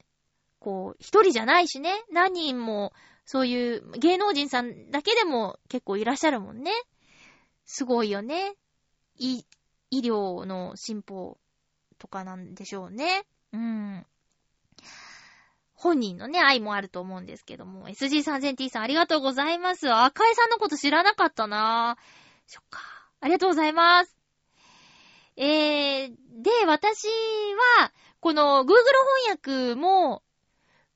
[0.60, 2.94] こう、一人じゃないしね、何人も、
[3.26, 6.72] そういう芸能人さんだけでも結構いらっしゃるもんね。
[7.66, 8.56] すごいよね。
[9.18, 9.46] 医、
[9.92, 11.38] 医療の進歩
[12.00, 13.24] とかなんでしょうね。
[13.54, 14.06] うん。
[15.82, 17.88] 本人のね、愛もあると思うんですけども。
[17.88, 19.90] SG3000T さんありがとうございます。
[19.90, 22.04] 赤井さんのこと知らなかったなぁ。
[22.48, 22.82] そっか。
[23.22, 24.14] ありがとうございます。
[25.38, 26.10] えー、
[26.42, 27.08] で、私
[27.80, 28.74] は、この Google
[29.24, 30.22] 翻訳も、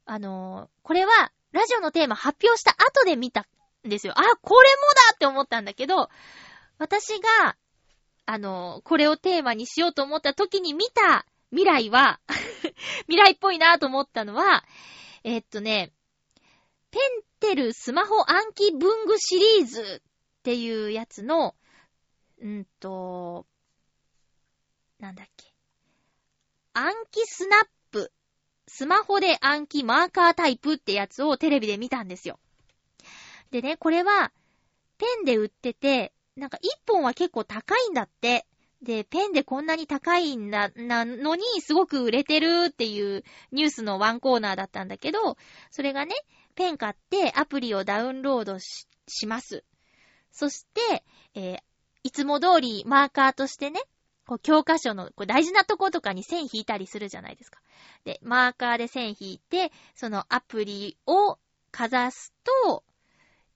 [0.05, 3.45] あの、これは、ラジオのテーマ発表した後で見た
[3.87, 4.13] んですよ。
[4.17, 6.09] あ、これもだって思ったんだけど、
[6.77, 7.55] 私が、
[8.25, 12.19] あの、これをテーマにしようと思った時に見た未来は
[13.05, 14.65] 未来っぽいなと思ったのは、
[15.23, 15.93] えー、っとね、
[16.89, 21.55] ペンテルスマホ暗記文具シリーズっていうやつの、
[22.43, 23.45] んと、
[24.99, 25.53] なんだっけ。
[26.73, 28.11] 暗記スナップ。
[28.67, 32.39] スマホで暗記マーカータイプってやつをテレビで見たんですよ。
[33.51, 34.33] でね、これは、
[34.97, 38.47] ペンで売ってて、なんか一本は結構高いんだって。
[38.83, 45.37] で、ペンでこんなに高いんだ、なのに、すごく売れてるっていうニュースのワンコーナーだったんだけど、
[45.71, 46.13] それがね、
[46.55, 49.63] ペン買ってアプリをダウンロードし、します。
[50.31, 51.59] そして、えー、
[52.03, 53.81] いつも通りマーカーとしてね、
[54.25, 57.59] こう教科書のこう大事なとことかに線引いたりするじゃないですか。
[58.03, 61.37] で、マーカーで線引いて、そのアプリを
[61.71, 62.33] かざす
[62.65, 62.83] と、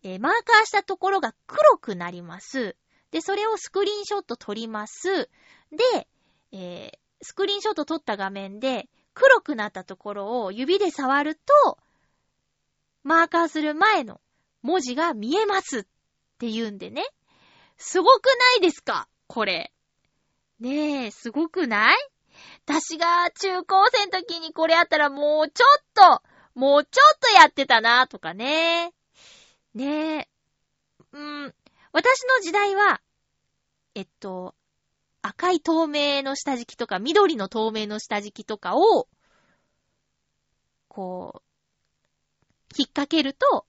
[0.03, 2.77] えー、マーカーしたところが黒くなります。
[3.11, 5.29] で、それをスクリーンショット撮ります。
[5.71, 6.07] で、
[6.51, 11.77] えー、スクリーンショット撮った画面で、黒くなったところを指で触ると、
[13.03, 14.21] マーカーする前の
[14.61, 15.83] 文字が見えますっ
[16.37, 17.03] て言うんでね。
[17.77, 19.07] すごくないですか？
[19.27, 19.71] これ。
[20.59, 21.95] ねえ、すごくない？
[22.65, 26.21] 私が中高生の時にこれあったらもうちょっと、
[26.53, 28.93] もうちょっとやってたなとかね。
[29.73, 30.29] ねえ。
[31.13, 31.55] うん、
[31.91, 33.01] 私の時代は、
[33.95, 34.55] えっと、
[35.21, 39.07] 赤い透明の下敷きとか、緑の透明の下敷きとかを、
[40.87, 41.41] こう、
[42.77, 43.65] 引っ掛けると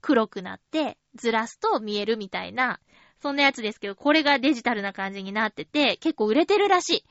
[0.00, 2.80] 黒くなって、ずらすと見えるみたいな、
[3.20, 7.04] そんなやつですけど、これがデジタルな感じになってて、結構売れてるらし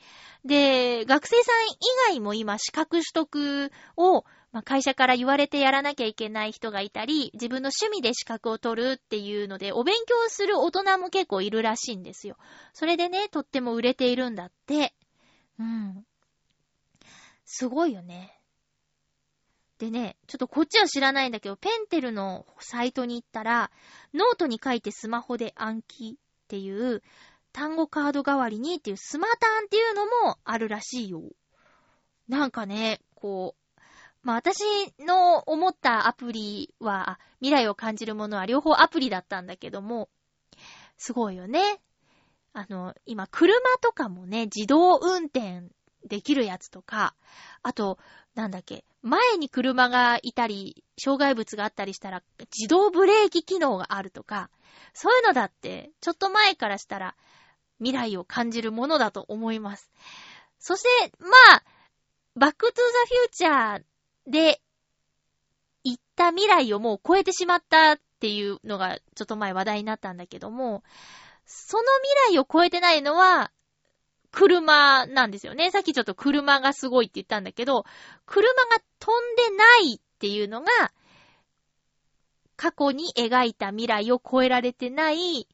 [0.44, 0.48] い。
[0.48, 1.76] で、学生さん以
[2.08, 12.36] 外も今資格取得をまあ、会社から言われてやらなきゃいけない人がいたり、自分の趣味で資格を取るっていうので、お勉強する大人も結構いるらしいんですよ。
[12.72, 14.94] それでね、とっても売れているんだって。
[15.58, 16.04] うん。
[17.44, 18.38] すごいよね。
[19.78, 23.70] でね、ちょっとこっちは知らないんだけど、ぺんてるのサイトに行ったら、
[24.12, 27.02] ノートに書いてスマホで暗記っていう、
[27.52, 31.22] 単語カード代わりにっていうスマタンっていうのもあるらしいよ。
[32.28, 33.67] なんかね、こう、
[34.22, 34.62] まあ私
[34.98, 40.08] の思ったアプリは、未来を感じるものは両方アプリだったんだけども、
[40.96, 41.80] すごいよね。
[42.52, 45.68] あの、今、車とかもね、自動運転
[46.04, 47.14] できるやつとか、
[47.62, 47.98] あと、
[48.34, 52.22] なんだっけ、前に車がいたり、障害物があったりしたら、
[52.56, 54.50] 自動ブレーキ機能があるとか、
[54.92, 57.16] そういうのだって、ちょっと前からしたら、
[57.78, 59.90] 未来を感じるものだと思います。
[60.58, 61.62] そして、まあ、
[62.34, 63.84] バックトゥーザフューチャー
[64.28, 64.60] で、
[65.84, 70.82] 行った未来をもう超えてしまったっていうのがちょっと前話題になったんだけども、
[71.46, 71.82] その
[72.26, 73.50] 未来を超えてないのは、
[74.30, 75.70] 車なんですよね。
[75.70, 77.84] さっきちょっと車がすごいって言ったんだけど、
[78.26, 80.68] 車が飛んでないっていうのが、
[82.56, 85.48] 過去に描いた未来を超えられてない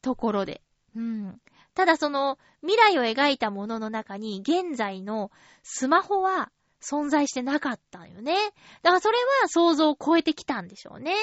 [0.00, 0.62] ところで。
[0.94, 1.40] うん。
[1.74, 5.30] ただその未来を描いたものの中に現在の
[5.62, 6.50] スマホは
[6.88, 8.34] 存在してなかったよね。
[8.82, 11.14] だからそれは想像を超えてきたんでしょうね。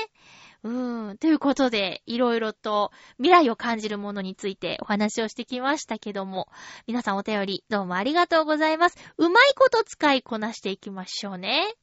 [0.64, 1.18] うーん。
[1.18, 6.48] ということで、いろいろと未来を感じるものについてお話をしてきましたけども、
[6.88, 8.98] 皆さんお便りどうもありがとうございます。
[9.18, 11.74] うまいこと使いこなしていきましょうね。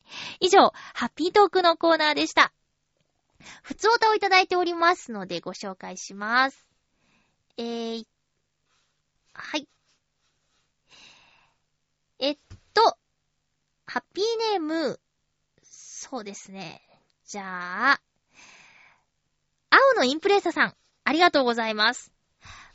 [0.40, 2.52] 以上、ハッピートークのコーナーでした。
[3.62, 6.66] 普通歌をいただいておりますのでご紹介します。
[7.56, 8.04] えー、
[9.32, 9.68] はい。
[12.18, 12.38] えっ
[12.74, 12.96] と、
[13.92, 15.00] ハッピーネーム、
[15.64, 16.80] そうですね。
[17.26, 18.00] じゃあ、
[19.68, 22.12] 青のインプレッサさん、ありがとうございます。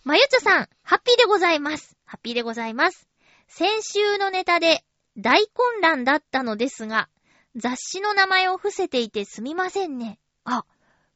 [0.04, 1.96] まゆちょさん、ハッピーでございます。
[2.04, 3.08] ハッピーでございます。
[3.48, 4.84] 先週のネタで
[5.16, 7.08] 大混乱だったのですが、
[7.56, 10.20] 雑誌の名前を伏せていてすみませんね。
[10.44, 10.66] あ、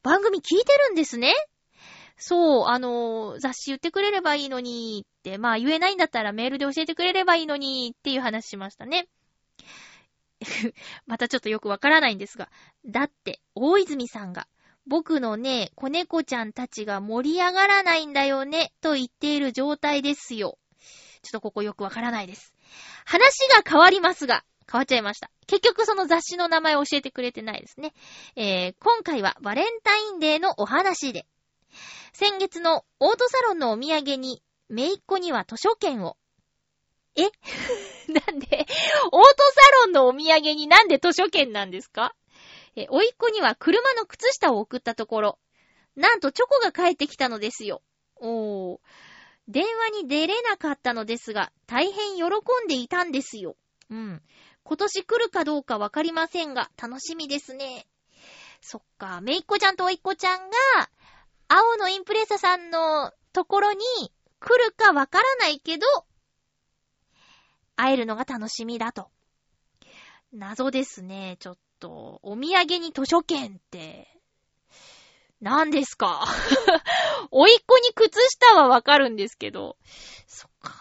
[0.02, 1.34] 番組聞いてるんですね。
[2.16, 9.06] そう、あの、雑誌言ってくれればいいのにって、まあ言えないんだったらメールで教えてくれればいいのにっていう話しましたね。
[11.06, 12.50] またちょっとよくわからないんですが。
[12.86, 14.48] だって、大泉さんが、
[14.86, 20.58] 僕のね、子猫ちゃんたちが盛り上がらないんだよね、と言っている状態ですよ。
[21.22, 22.54] ちょっとここよくわからないです。
[23.04, 23.20] 話
[23.54, 25.30] が変わりますが、変わっちゃいました。
[25.46, 27.92] 結局その雑誌の名前を教えてくれてないですね。
[28.36, 31.26] えー、今回はバレンタインデーのお話で。
[32.12, 36.16] 先月のオートサロンのお土産に、めいっ子には図書券を。
[37.22, 37.30] え？
[38.12, 38.66] なんで、
[39.12, 42.14] オートサロンのお土産になんで図書券なんですか？
[42.76, 45.38] え、おいっ子には車の靴下を送ったところ、
[45.96, 47.82] なんとチョコが帰ってきたのですよ。
[48.16, 48.78] おー。
[49.48, 52.22] 電話に出れなかったのですが、大変喜
[52.64, 53.56] んでいたんですよ。
[53.90, 54.22] うん。
[54.62, 57.88] 今年来るかどうかわかりませんが、楽しみですね。
[58.60, 60.56] そっか、めいっ子ちゃんとおいっ子ちゃんが、
[61.48, 63.80] 青のインプレッサさんのところに
[64.38, 65.86] 来るかわからないけど、
[67.80, 69.10] 会えるのが楽しみだと。
[70.32, 74.08] 謎ですね、ちょっと、お土産に図書券って、
[75.40, 76.24] 何ですか？
[77.32, 79.76] おいっ子に靴下はわかるんですけど、
[80.26, 80.74] そっか。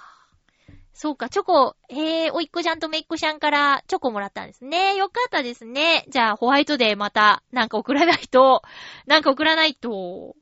[0.93, 4.95] そうか、チョコ、え、おいっ子ちゃんとめいっ子ちゃんからチョコもらったんですね。
[4.95, 6.03] よかったですね。
[6.09, 8.63] じゃあ、ホワイトデーまた、なんか送らないと、
[9.07, 10.35] なんか送らないと。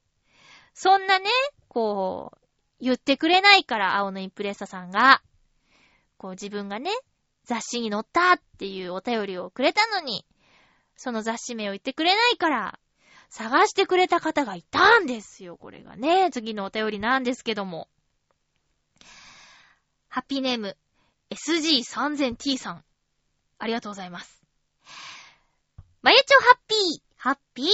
[0.74, 1.30] そんなね、
[1.68, 2.40] こう、
[2.80, 5.22] 言ってくれないから、青のインプレッサさんが、
[6.18, 6.92] こう自分がね、
[7.46, 10.26] 雑誌に載ったっていうお便りをくれたのに、
[10.96, 12.80] その雑誌名を言ってくれないから、
[13.30, 16.30] 探してくれた方がいたんですよ、これがね。
[16.32, 17.88] 次のお便りなんですけども。
[20.08, 20.78] ハッピーネーム、
[21.30, 22.84] SG3000T さん。
[23.60, 24.42] ありがとうございます。
[26.02, 27.68] まゆちょハッピー、ハッピー。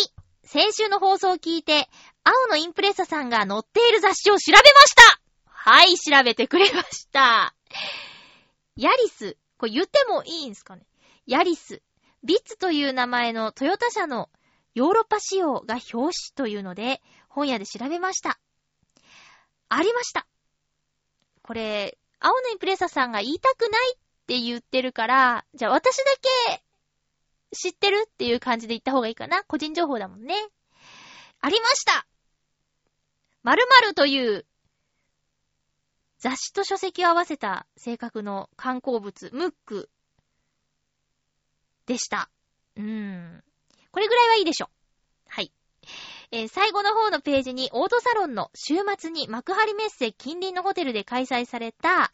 [0.44, 1.88] 先週の放送を聞いて、
[2.24, 7.56] 青のインプレッサさんが載っている雑誌を調べましたはい、調べてくれました。
[8.76, 9.38] ヤリス。
[9.58, 10.84] これ言ってもいいんすかね？
[11.26, 11.82] ヤリス。
[12.24, 14.30] ビッツという名前のトヨタ車の
[14.74, 18.40] ヨーロッパ仕様が表紙というので、本屋で調べました。
[19.70, 20.26] ありました。
[21.42, 23.98] これ、青のインプレッサさんが言いたくないっ
[24.28, 26.04] て言ってるから、じゃあ私だ
[26.48, 26.64] け
[27.56, 29.44] 知ってるっていう感じで言った方がいいかな？
[29.44, 30.36] 個人情報だもんね。
[31.42, 32.08] ありました
[33.44, 34.46] 〇〇という
[36.24, 39.90] 雑誌と書籍を合わせた性格の観光物、ムック
[41.86, 42.30] でした。
[42.78, 43.44] うーん。
[43.92, 44.70] これぐらいはいいでしょ。
[45.28, 45.52] はい。
[46.32, 52.14] えー、最後の方のページにオートサロンの週末に幕張メッセ近隣のホテルで開催された、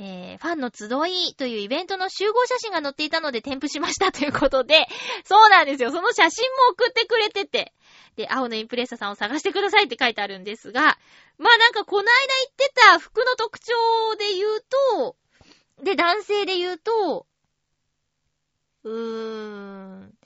[0.00, 4.86] えー、ファンの集いというイベントの集合写真が載っていたので添付しましたということで、
[5.26, 5.90] そうなんですよ。
[5.90, 7.72] その写真も送ってくれてて、
[8.14, 10.98] で、青のインプレッサさんを探してくださいって書いてあるんですが、
[11.36, 13.74] まあなんかこの間言ってた服の特徴
[14.16, 14.60] で言う
[14.96, 15.16] と、
[15.82, 17.26] で、男性で言うと、
[18.84, 20.18] うーん、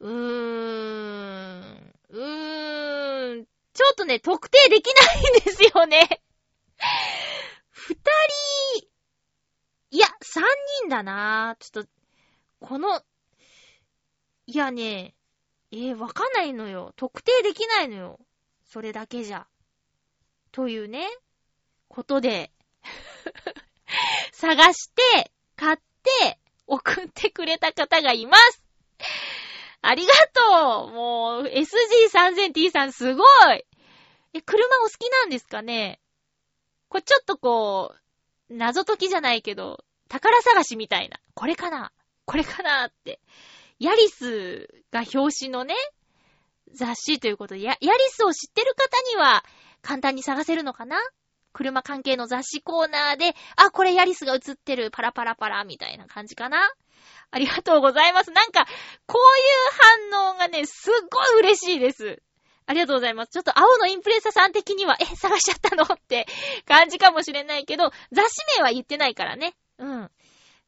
[0.00, 6.20] うーん、うーん、ちょっとね、特定できないんですよね。
[7.86, 7.94] 二
[8.80, 8.88] 人、
[9.90, 10.42] いや、三
[10.80, 11.90] 人だなぁちょっと、
[12.66, 13.00] この、
[14.46, 15.14] いやね、
[15.70, 16.92] えー、わかんないのよ。
[16.96, 18.18] 特定できないのよ。
[18.64, 19.46] それだけじゃ。
[20.50, 21.06] というね、
[21.88, 22.50] ことで
[24.32, 28.64] 探して、買って、送ってくれた方がいます。
[29.80, 33.22] ありがとうもう、SG3000T さんすご
[33.52, 33.64] い
[34.32, 36.00] え、車お好きなんですかね？
[36.88, 37.94] これちょっとこ
[38.50, 41.18] う、謎解きじゃないけど、宝探しみたいな。
[41.34, 41.92] これかな
[42.24, 43.20] これかなって。
[43.78, 45.74] ヤリスが表紙のね、
[46.72, 49.44] 雑誌ということで、ヤヤリスを知ってる方には
[49.82, 50.96] 簡単に探せるのかな？
[51.52, 56.58] 車関係の雑誌コーナーで、あ、これヤリスが映ってる、パラパラパラ、みたいな感じかな？
[57.30, 58.30] ありがとうございます。
[58.30, 58.66] なんか、
[59.06, 62.22] こういう反応がね、すっごい嬉しいです。
[62.66, 63.30] ありがとうございます。
[63.30, 65.84] ちょっと青のインプレッサさん的には、え、探しちゃったの？
[65.84, 66.26] って
[66.66, 69.54] 感じかもしれないけど、雑誌名は言ってないからね。
[69.78, 70.10] うん。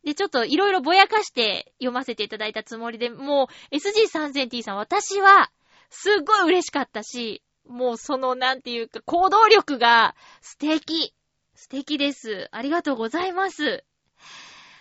[0.04, 5.50] で、ちょっといろいろぼやかして読ませていただいたつもりで、もう SG3000T さん、私は、
[5.90, 11.14] すっごい嬉しかったし、もうその、なんていうか、行動力が素敵。
[11.54, 12.48] 素敵です。
[12.52, 13.84] ありがとうございます。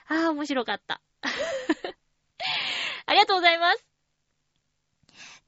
[0.07, 1.01] ああ、面白かった。
[3.07, 3.85] ありがとうございます。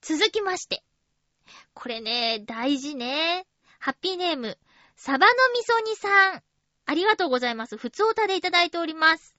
[0.02, 0.84] 続きまして。
[1.82, 3.48] これね、大事ね。
[3.80, 4.58] ハッピーネーム、
[4.98, 6.44] サバのみそ煮さん。
[6.86, 7.78] ありがとうございます。
[7.78, 9.34] 普通おたでいただいております。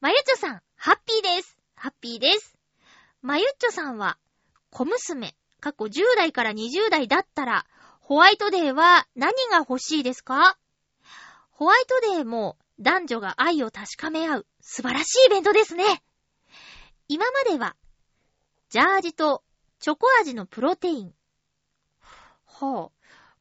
[0.00, 1.58] まゆっちょさん、ハッピーです。
[1.74, 2.56] ハッピーです。
[3.22, 4.18] まゆっちょさんは、
[4.70, 7.66] 小娘、過去10代から20代だったら、
[7.98, 10.56] ホワイトデーは何が欲しいですか？
[11.50, 16.04] ホワイトデーも男女が愛を確かめ合う素晴らしいイベントですね。
[17.08, 17.74] 今までは、
[18.70, 19.42] ジャージと
[19.80, 21.17] チョコ味のプロテイン。
[22.60, 22.90] はぁ、あ、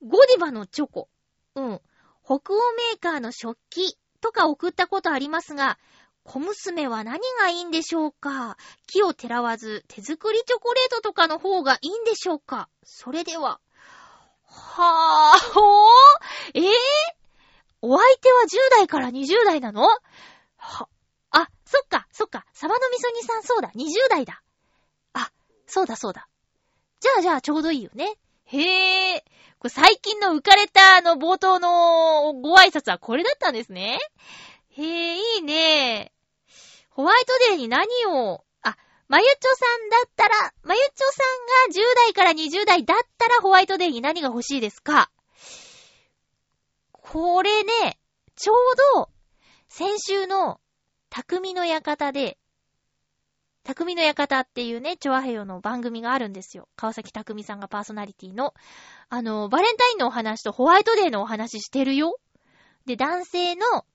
[0.06, 1.10] ゴディバのチョコ。
[1.56, 1.82] うん。
[2.24, 2.38] 北欧
[2.74, 5.78] メーカーの食器とか送ったことありますが、
[6.24, 8.58] 小娘は何がいいんでしょうか？
[8.86, 12.68] 木をてらわず手作りチョコレートとかの方がいいんでしょうか？
[12.84, 13.62] それでは。
[14.44, 15.90] はぁ、ほぉ
[16.54, 16.68] えぇ、ー、
[17.82, 19.88] お相手は10代から20代なの？
[20.58, 20.90] は、
[21.32, 24.44] あ、そっか、そっか、サバの味噌煮さんそうだ、20代だ。
[25.14, 25.32] あ、
[25.66, 26.28] そうだそうだ。
[27.00, 28.18] じゃあじゃあちょうどいいよね。
[28.48, 29.22] へぇー。
[29.60, 34.00] これ最近の浮かれたあの冒頭のご挨拶はこれだったんですね。
[34.70, 36.12] へぇー、いいね。
[36.90, 38.78] ホワイトデーに何を、あ、
[39.08, 41.24] まゆちょさんだったら、まゆちょさ
[41.74, 45.12] んが10代から20代だったらホワイトデーに何が欲しいですか？
[46.92, 48.00] これね、
[48.36, 48.58] ちょう
[48.96, 49.10] ど、
[49.68, 50.60] 先週の、
[51.10, 52.38] 匠の館で、
[53.68, 56.70] 匠の館っていうね、チョアヘヨの番組があるんですよ。
[56.78, 58.54] 川崎匠さんがパーソナリティの。
[59.10, 62.18] あの、バレンタインのお話とホワイトデーのお話してるよ。
[62.86, 63.86] で、男性の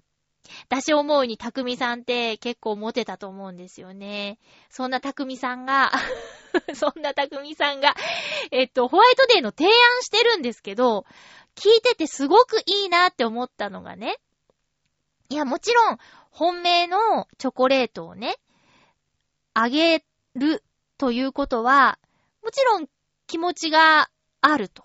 [0.68, 4.38] だし思うにたくみさんって結構モテたと思うんですよね。
[4.68, 5.90] そんなたくみさんが
[6.74, 7.94] そんなたくみさんが
[8.50, 11.06] えっと、ホワイトデーの提案してるんですけど、
[11.54, 14.18] 聞いててすごくいいなって思ったのがね。
[15.30, 15.98] いや、もちろん、
[16.30, 18.36] 本命のチョコレートをね、
[19.54, 20.62] あげる
[20.98, 21.98] ということは、
[22.42, 22.86] もちろん
[23.26, 24.84] 気持ちがあると。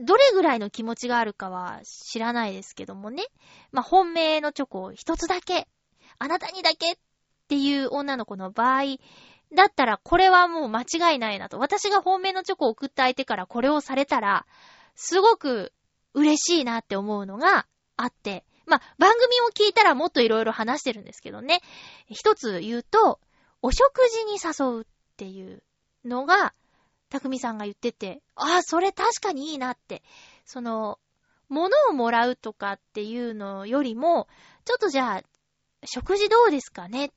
[0.00, 3.24] どれぐらいの気持ちがあるかは知らないですけどもね。
[3.72, 5.66] まあ、本命のチョコを一つだけ、
[6.18, 6.96] あなたにだけっ
[7.48, 8.82] ていう女の子の場合、
[9.52, 11.58] だったらこれはもう間違いないなと。
[11.58, 14.46] 私が本命のチョコを送った相手からこれをされたら、
[14.94, 15.72] すごく
[16.14, 17.66] 嬉しいなって思うのが
[17.96, 18.44] あって。
[18.66, 21.60] まあ、番組を聞いたらもっといろいろ話してるんですけどね。
[22.08, 23.18] 一つ言うと、
[23.62, 24.86] お食事に誘うっ
[25.16, 25.62] ていう
[26.04, 26.54] のが、
[27.08, 30.02] たくみさんが言ってて、ああ、それ確かにいいなって。
[30.44, 30.98] その、
[31.48, 34.28] 物をもらうとかっていうのよりも、
[34.64, 35.22] ちょっとじゃあ、
[35.84, 37.10] 食事どうですかねっ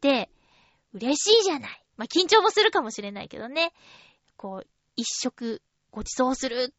[0.00, 0.30] て、
[0.94, 1.84] 嬉しいじゃない。
[1.96, 3.72] まあ、緊張もするかもしれないけどね。
[4.36, 4.66] こう、
[4.96, 6.74] 一食ご馳走する。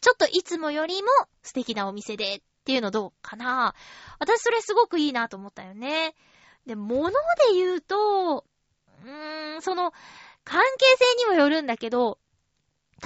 [0.00, 1.08] ちょっといつもよりも
[1.42, 3.74] 素敵なお店でっていうのどうかな
[4.18, 6.14] 私それすごくいいなと思ったよね。
[6.66, 7.16] で、物で
[7.54, 8.44] 言うと、
[9.04, 9.92] うーん、その、
[10.44, 12.18] 関係性にもよるんだけど、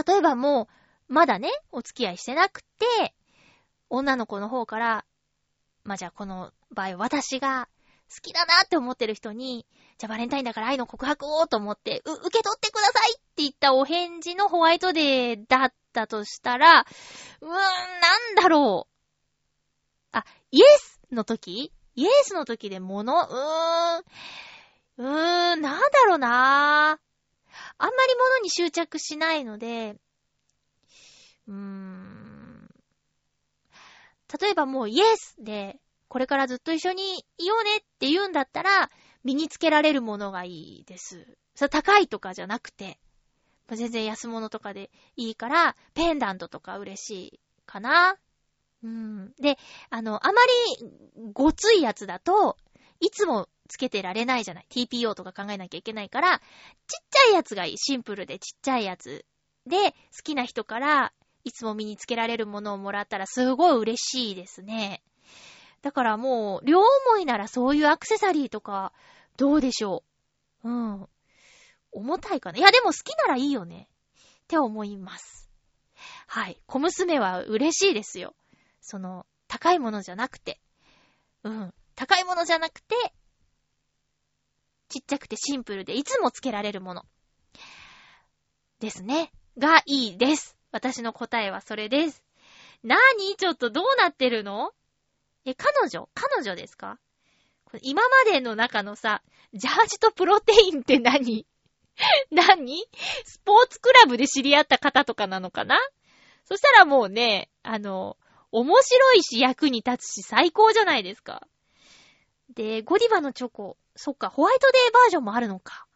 [0.06, 0.68] 例えばも
[1.08, 3.14] う、まだね、お付き合いしてなくて、
[3.88, 5.04] 女の子の方から、
[5.84, 7.68] まあ、じゃあこの場合私が
[8.14, 9.66] 好きだなって思ってる人に、
[9.98, 16.86] じゃあバレンタインだから愛の告白をと思って、う、受け取ってくださいって言ったお返事のホワイトデーだったとしたら、
[17.40, 18.98] うーん、なんだろう。
[20.12, 23.12] あ、イエスの時イエスの時で物？
[23.12, 29.96] うーん、うーん、なんだろうなあんまり物に執着しないので、
[31.48, 32.68] うーん。
[34.40, 38.90] 例えばもうイエスで、これからずっと一緒にいようねって言うんだったら、
[39.24, 40.50] 身につけられるものがい
[40.82, 41.26] いです。
[41.68, 43.00] 高いとかじゃなくて、
[43.72, 48.18] 全然安物とかでいいから、ペンダントとか嬉しいかな。
[48.82, 49.32] うん。
[49.40, 49.58] で、
[49.90, 50.40] あの、あま
[50.78, 52.56] りごついやつだと、
[53.00, 54.66] いつもつけてられないじゃない。
[54.70, 56.44] TPO とか考えなきゃいけないから、ちっ
[57.10, 57.78] ちゃいやつがいい。
[57.78, 59.24] シンプルでちっちゃいやつ。
[59.66, 61.12] で、好きな人から
[61.44, 65.02] いつも身につけられるものをもらったらすごい嬉しいですね。
[65.82, 68.92] だからもう、両思いならそういうアクセサリーとか、
[69.36, 70.02] どうでしょ
[70.64, 70.68] う。
[70.68, 71.08] うん。
[71.92, 72.58] 重たいかな。
[72.58, 73.88] いや、でも好きならいいよね。
[74.44, 75.48] って思います。
[76.26, 76.60] はい。
[76.66, 78.34] 小娘は嬉しいですよ。
[78.80, 80.60] その、高いものじゃなくて、
[81.44, 82.94] うん、高いものじゃなくて、
[84.88, 87.04] ちっちゃくてシンプルでいつもつけられるもの。
[88.80, 89.32] ですね。
[89.58, 90.56] がいいです。
[90.70, 92.24] 私の答えはそれです。
[92.82, 93.36] なに？
[93.36, 94.72] ちょっとどうなってるの？
[95.44, 96.08] え、彼女？
[96.14, 96.98] 彼女ですか？
[97.82, 99.22] 今までの中のさ、
[99.52, 101.46] ジャージとプロテインって何？
[102.30, 102.86] 何？
[103.24, 105.78] スポーツクラブで知り合った方とかなのかな？
[106.44, 108.16] そしたらもうね、あの、
[108.52, 111.46] 面白いし役に立つし最高じゃないですか。
[112.54, 115.86] で、ゴディバのチョコ、そっか、ホワイトデーバージョンもあるのか。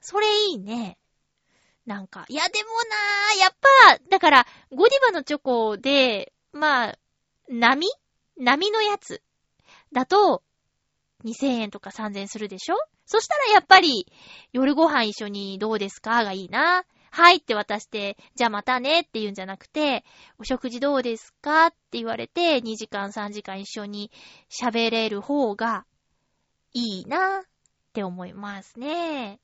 [0.00, 0.98] それいいね。
[1.86, 3.50] なんか、いやでもなぁ、やっ
[3.98, 6.98] ぱ、だから、ゴディバのチョコで、まあ、
[7.48, 7.86] 波？
[8.38, 9.22] 波のやつ
[9.92, 10.42] だと、
[11.24, 12.76] 2000円とか3000円するでしょ？
[13.06, 14.10] そしたらやっぱり、
[14.52, 16.24] 夜ご飯一緒にどうですか？
[16.24, 16.84] がいいな。
[17.14, 20.04] はいって渡して、じゃあまたねって言うんじゃなくて、
[20.36, 24.10] お食事どうですかって言われて、2時間3時間一緒に
[24.50, 25.86] 喋れる方が
[26.72, 27.42] いいなっ
[27.92, 29.38] て思いますね。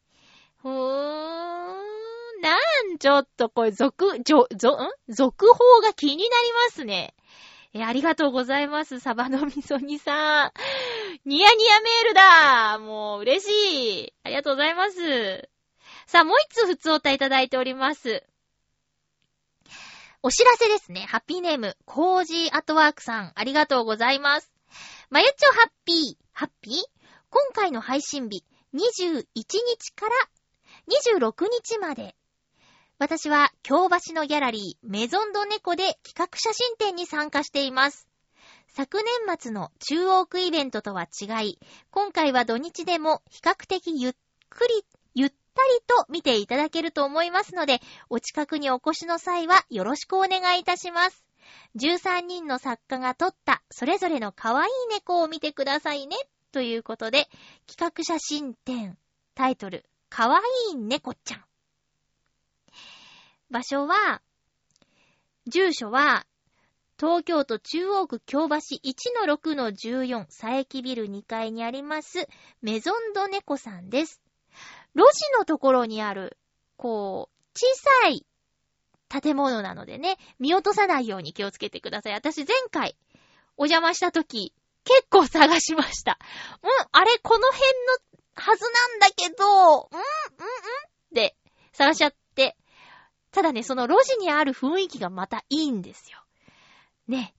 [0.56, 2.40] ふーん。
[2.40, 2.56] な
[2.92, 5.14] ん、ちょっとこれ、続、じょ、ぞ、ん？
[5.14, 6.28] 続報が気になり
[6.66, 7.14] ますね。
[7.72, 10.52] え、ありがとうございます、サバのみそにさん。
[11.24, 14.14] ニヤニヤメールだもう、嬉しい。
[14.24, 15.48] ありがとうございます。
[16.10, 18.24] さあ、もう一つ普通おたいただいております。
[20.24, 21.02] お知らせですね。
[21.02, 24.52] ハッピーネーム、コージーアトワークさん、ありがとうございます。
[25.10, 26.74] まゆちょハッピー、ハッピー？
[27.30, 28.44] 今回の配信日、
[28.74, 30.12] 21日から
[31.20, 32.16] 26日まで
[32.98, 38.08] 私は京橋のギャラリーメゾンドネコで企画写真展に参加しています。
[38.66, 39.06] 昨年
[39.38, 41.60] 末の中央区イベントとは違い、
[41.92, 44.12] 今回は土日でも比較的ゆっ
[44.48, 44.84] くり、
[45.14, 51.24] ゆったりと見ていただけると思いますので、お近くにお越しの際はよろしくお願いいたします。
[51.76, 56.16] 13人の作家が撮ったそれぞれの可愛い猫を見てくださいね。
[56.52, 57.28] ということで、
[57.66, 58.98] 企画写真展、
[59.34, 60.42] タイトル、可愛
[60.72, 61.44] い猫ちゃん。
[63.50, 64.22] 場所は、
[65.46, 66.26] 住所は、
[66.98, 68.56] 東京都中央区京橋
[69.24, 72.28] 1-6-14佐伯ビル2階にあります、
[72.62, 74.20] メゾンドネコさんです。
[74.94, 76.38] 路地のところにある、
[76.76, 77.66] こう、小
[78.02, 78.26] さい
[79.08, 82.12] 建物なのでね、見落とさないように気をつけてください。
[82.14, 82.96] 私前回、
[83.56, 86.18] お邪魔した時、結構探しました。
[86.62, 91.36] うん、あれ、この辺のはずなんだけど、うん、うん、うんって
[91.72, 92.56] 探しちゃって、
[93.32, 96.18] ただね、その路地にある雰囲気がまたいいんですよ。
[97.06, 97.34] ね。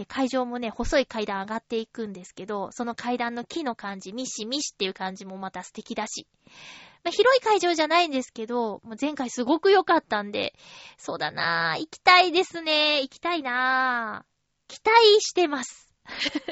[0.00, 6.26] で、会場もね、細い階段上がっていくんですけど、その階段の木の感じ、ミシミシっていう感じもまた素敵だし。
[7.04, 10.54] まあ、広い会場じゃないんですけど、もう前回すごく良かったんで、
[10.96, 13.02] そうだなぁ、行きたいですね。
[13.02, 14.72] 行きたいなぁ。
[14.72, 15.92] 期待してます。
[16.08, 16.44] 行けなか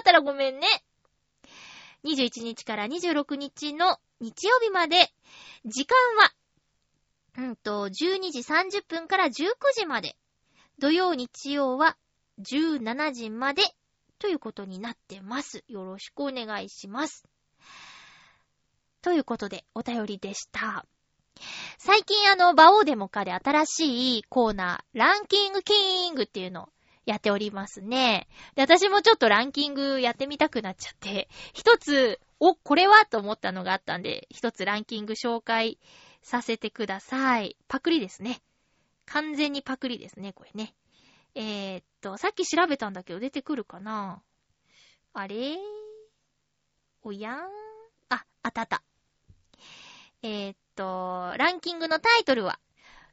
[0.00, 0.66] ったらごめんね。
[2.02, 5.12] 21日から26日の日曜日まで、
[5.64, 6.32] 時間は
[7.36, 9.30] うんと、12時30分から19
[9.76, 10.16] 時まで。
[10.80, 11.96] 土曜日曜は
[12.40, 13.62] 17時まで
[14.18, 15.64] ということになってます。
[15.68, 17.24] よろしくお願いします。
[19.02, 20.84] ということで、お便りでした。
[21.78, 26.68] 最近あの、バオーデモカで新しいコーナー、ランキングキングっていうのを
[27.06, 28.28] やっておりますね。
[28.54, 35.78] で、私もちょっとランキングやってみたくなっちゃって、一つ、お、これはと思ったのがあったんで、一つランキング紹介
[36.22, 37.56] させてください。
[37.68, 38.42] パクリですね。
[39.06, 40.74] 完全にパクリですね、これね。
[41.40, 44.20] えー、っと、さっき調べたんだけど出てくるかな？
[45.12, 45.56] あれ？
[47.02, 47.36] おや？
[47.36, 47.38] ん
[48.08, 48.82] あ、あったあった。
[50.24, 52.58] えー、っと、ランキングのタイトルは、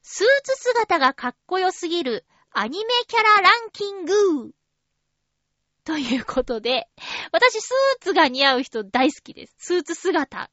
[0.01, 4.55] スーツ姿がかっこよすぎるアニメキャラランキング
[5.83, 6.87] ということで、
[7.31, 9.55] 私スーツが似合う人大好きです。
[9.59, 10.49] スーツ姿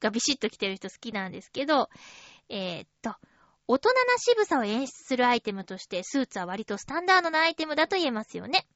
[0.00, 1.90] がビシッと着てる人好きなんですけど、
[2.48, 3.14] えー、っと、
[3.68, 8.66] 大人な渋さを演出するアイテムとして、スーツは割とスタンダードなアイテムだと言えますよね。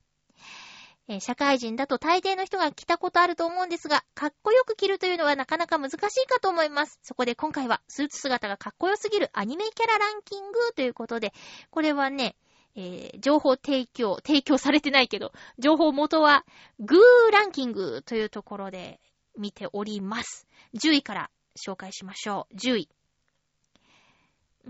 [1.09, 6.99] えー、社会人だと大抵の人が着たことあると思うんですが、かっこよく着るというのはなかなか難しいかと思います。
[7.03, 11.32] そこで今回は、スーツ姿がかっこよすぎるアニメキャラランキングということで、
[11.70, 12.37] これはね、
[12.74, 16.45] えー、情報提供、提供されてないけど、情報元は、
[16.80, 19.01] グーランキングというところで
[19.39, 20.47] 見ております。
[20.74, 22.55] 10位から紹介しましょう。
[22.57, 22.89] 10位。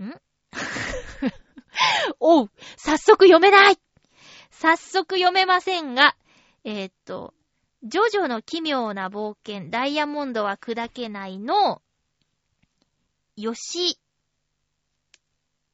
[0.01, 0.21] ん？
[2.19, 3.77] おう早速読めない
[4.49, 6.15] 早速読めませんが、
[6.63, 7.33] えー、っと、
[7.83, 11.81] ジョジョの奇妙な冒険、ダイヤモンドは砕けないの、
[13.35, 13.99] よし、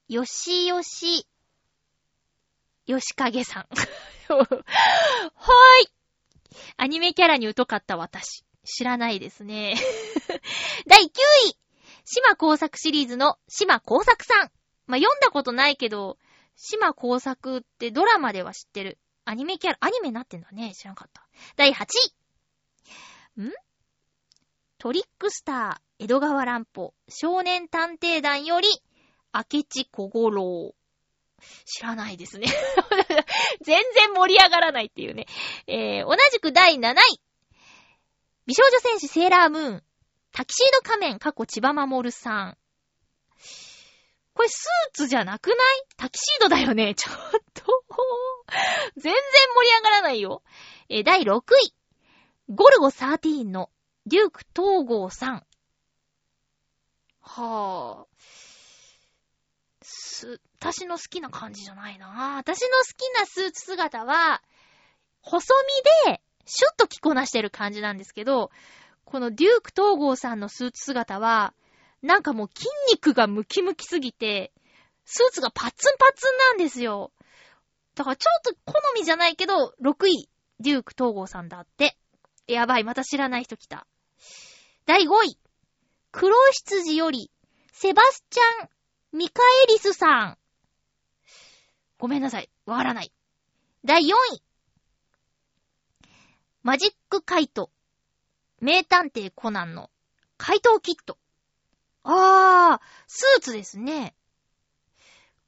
[0.09, 1.25] よしよし、
[2.85, 3.67] 吉影さん。
[4.27, 4.55] はー
[5.85, 5.93] い。
[6.77, 8.43] アニメキャラに疎かった私。
[8.65, 9.75] 知らないですね。
[10.87, 11.07] 第9
[11.49, 11.62] 位。
[12.05, 14.51] 島工作シリーズの島工作さん。
[14.85, 16.17] まあ、読んだことないけど、
[16.55, 18.99] 島工作ってドラマでは知ってる。
[19.25, 20.73] アニメキャラ、アニメになってんだね。
[20.73, 21.25] 知らなかった。
[21.55, 21.85] 第8
[23.37, 23.41] 位。
[23.41, 23.51] ん？
[24.77, 28.67] トリックスター、江戸川乱歩、少年探偵団より、
[29.33, 30.75] 明智小五郎。
[31.65, 32.47] 知らないですね。
[33.63, 35.25] 全然盛り上がらないっていうね。
[35.67, 37.21] えー、同じく第7位。
[38.45, 39.83] 美少女戦士セーラームーン。
[40.33, 42.57] タキシード仮面、過去千葉守さん。
[44.33, 45.57] これスーツじゃなくない？
[45.95, 46.95] タキシードだよね。
[46.97, 47.15] ちょっ
[47.53, 47.63] と
[48.97, 50.41] 全然盛り上がらないよ。
[50.89, 51.75] え、第6位。
[52.49, 53.69] ゴルゴ13の
[54.07, 55.45] デューク東郷さん。
[57.21, 58.13] はぁ。
[59.83, 64.41] す、私の好きな感じじゃないなぁ私の好きなスーツ姿は、
[65.21, 65.53] 細
[66.07, 68.51] 身で、シュッと着こなしてる感じなんですけど、
[69.05, 71.53] このデューク東郷さんのスーツ姿は、
[72.01, 74.51] なんかもう筋肉がムキムキすぎて、
[75.05, 77.11] スーツがパッツンパッツンなんですよ。
[77.95, 80.29] だからちょっと好みじゃないけど、6位、
[80.59, 81.97] デューク東郷さんだって。
[82.47, 83.87] やばい、また知らない人来た。
[84.85, 85.37] 第5位、
[86.11, 87.31] 黒羊より、
[87.71, 88.69] セバスチャン・
[89.17, 90.37] ミカエリスさん。
[91.97, 93.13] ごめんなさい、わからない。
[93.85, 94.43] 第4位、
[96.63, 97.69] マジックカイト。
[98.63, 99.89] 名探偵コナンの
[100.37, 101.17] 怪盗キット。
[102.03, 104.15] あー、スーツですね。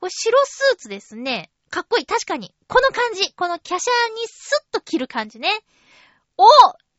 [0.02, 1.50] これ白スーツですね。
[1.70, 2.06] かっこいい。
[2.06, 2.54] 確かに。
[2.68, 3.34] この感じ。
[3.34, 5.50] このキャシャーニスッと着る感じね。
[6.38, 6.46] お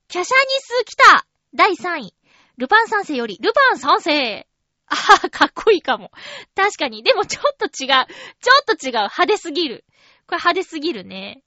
[0.09, 2.15] キャシャーニス来た第3位。
[2.57, 4.49] ルパン三世より、ルパン三世
[4.87, 6.13] あはかっこいいかも。
[6.55, 7.03] 確かに。
[7.03, 7.89] でもちょっと違う。
[7.89, 7.97] ちょ
[8.63, 8.93] っと違う。
[8.93, 9.85] 派手すぎる。
[10.27, 11.43] これ派手すぎるね。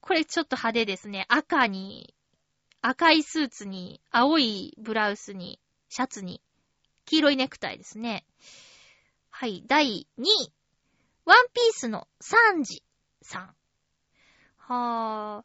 [0.00, 1.26] これちょっと派手ですね。
[1.28, 2.14] 赤に、
[2.80, 6.40] 赤いスーツに、青いブラウスに、シャツに、
[7.04, 8.24] 黄色いネクタイですね。
[9.30, 10.52] はい、第2位。
[11.24, 12.82] ワンピースのサンジ
[13.22, 13.54] さん。
[14.56, 15.44] は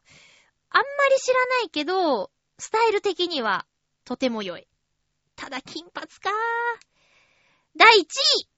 [0.70, 3.66] あんまり知らないけど、スタイル的には
[4.04, 4.66] とても良い。
[5.36, 6.32] ただ金髪かぁ
[7.76, 8.48] 第1位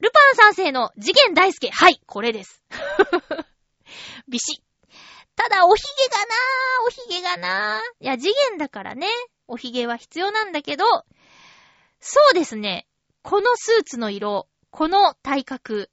[0.00, 0.18] ルパ
[0.50, 1.70] ン三世の次元大介。
[1.70, 2.62] はい、これです。
[4.28, 4.71] ビシッ。
[5.36, 8.04] ただ、おひげがなー、おひげがなー。
[8.04, 9.06] いや、次元だからね、
[9.48, 10.84] おひげは必要なんだけど、
[12.00, 12.86] そうですね。
[13.22, 15.90] このスーツの色、この体格。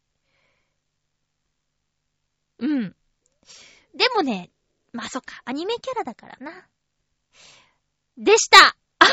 [2.59, 2.95] うん。
[3.95, 4.51] でもね、
[4.91, 6.67] まあ、そっか、アニメキャラだからな。
[8.17, 8.57] でした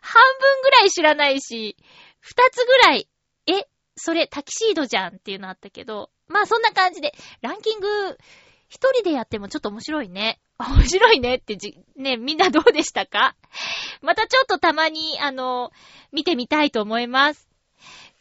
[0.00, 1.76] 半分ぐらい知らないし、
[2.20, 3.08] 二つぐらい、
[3.96, 8.18] それタキシードじゃんっていうのあったけど、まあそんな感じで、ランキング、
[8.68, 10.40] 一人でやってもちょっと面白いね。
[10.58, 13.36] 面白いねってじ、ね、みんなどうでしたか？
[14.02, 15.70] またちょっとたまに、あの、
[16.12, 17.48] 見てみたいと思います。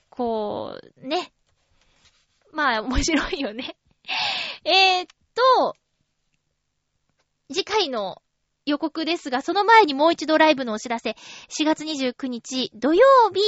[0.10, 1.32] こう、ね。
[2.52, 3.76] まあ、面白いよね。
[4.64, 5.76] えー、っと、
[7.52, 8.22] 次回の
[8.66, 11.16] 予告ですが、その前にもう一度ライブのお知らせ。
[11.50, 13.04] 4月29日土曜
[13.34, 13.42] 日、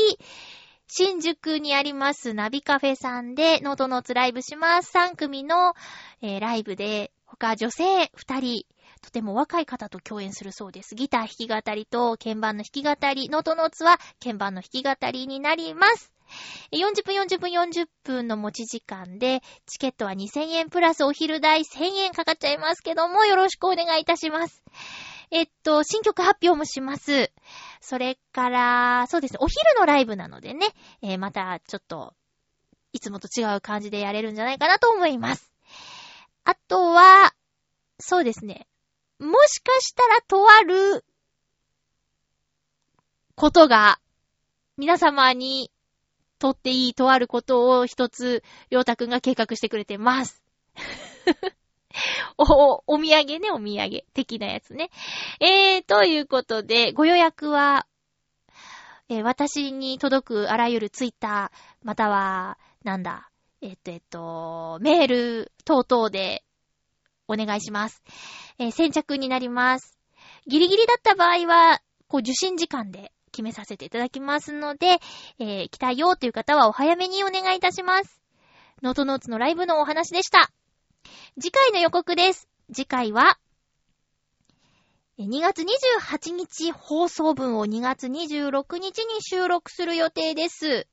[0.88, 4.96] 新宿にありますナビカフェさんでノートノーツライブします。
[4.96, 5.74] 3組の、
[6.22, 8.66] えー、ライブで、他女性2人、
[9.02, 10.96] とても若い方と共演するそうです。
[10.96, 11.28] ギター弾
[11.62, 16.12] き語りと鍵盤の弾き語り、ノートノーツは鍵盤の弾き語りになります。
[16.72, 24.64] 40分40分40分の持ち時間で、チケットは2000円プラスお昼代1000円かかっちゃいますけども、よろしくお願いいたします。
[25.32, 27.32] えっと、新曲発表もします。
[27.86, 30.74] それから、そうですね、お昼のライブなのでね、
[31.04, 32.16] えー、またちょっと、
[32.94, 35.54] いつもと違う感じでやれるんじゃないかなと思います。
[36.46, 37.36] あとは、
[38.00, 38.66] そうですね、
[39.20, 41.06] もしかしたらとある、
[43.36, 44.00] ことが、
[44.78, 45.70] 皆様に
[46.40, 50.42] とっていいとあることを一つ、りょうたくんが計画してくれてます。
[52.38, 54.04] お、お土産ね、お土産。
[54.14, 54.90] 的なやつね。
[55.40, 57.88] えー、ということで、ご予約は、
[59.10, 63.30] えー、私に届くあらゆるツイッター、または、なんだ、
[63.62, 66.44] えっと、えっと、メール等々で
[67.28, 68.04] お願いします。
[68.58, 69.98] えー、先着になります。
[70.48, 75.00] ギリギリだった場合は、こう、受信時間で決めさせていただきますので、
[75.40, 78.22] えー、来たよという方はお早めにお願いいたします。
[78.82, 80.52] ノートノーツのライブのお話でした。
[81.40, 82.48] 次回の予告です。
[82.74, 83.38] 次回は、
[85.18, 90.88] 2月28日放送分を2月26日に収録する予定です。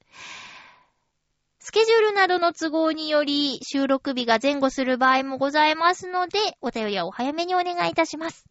[1.58, 8.46] スケジュールなどの都合により収録日が前後する場合もございますので、お便りはお早めにお願いいたします。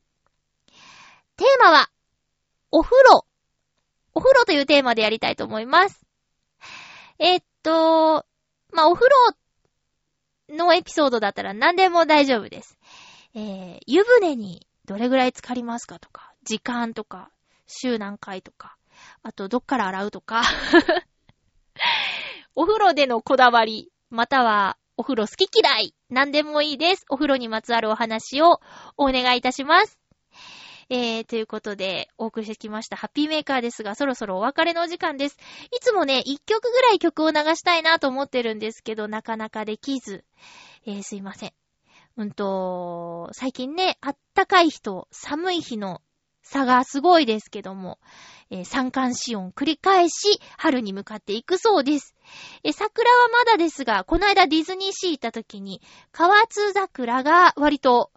[1.36, 1.89] テーマは、
[2.72, 3.26] お風呂。
[4.14, 6.01] お風呂というテーマでやりたいと思います。
[7.18, 8.26] えっと、
[8.72, 9.36] まあ、お風呂
[10.52, 12.78] のエピソードだったら何でも大丈夫です。
[13.34, 17.30] えー、湯船にどれぐらい浸かりますかとか、時間とか、
[17.68, 18.76] 週何回とか、
[19.24, 20.43] あとどっから洗うとか
[22.56, 27.06] お風呂でのこだわり、またはお風呂好き嫌い、何でもいいです。
[27.10, 28.60] お風呂にまつわるお話を
[28.97, 30.01] お願いいたします。
[30.94, 35.38] えー、ということで、お送りしてきましたハッピーメーカーですが、そろそろお別れのお時間です。
[35.74, 40.26] いつもね、一曲ぐらい曲を流したいなと思ってるんですけど、なかなかできず、
[40.86, 41.54] えー、すいません。
[42.18, 46.02] うんと、最近ね、あったかい日と寒い日の
[46.44, 47.98] 差がすごいですけども、
[48.50, 52.16] えー、三寒四温繰り返し春に向かっていくそうです。
[52.66, 55.82] えー、桜はまだですが、この間ディズニーシー行った時に、
[56.12, 58.12] 河津桜が割と、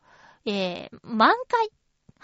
[0.45, 1.71] えー、満開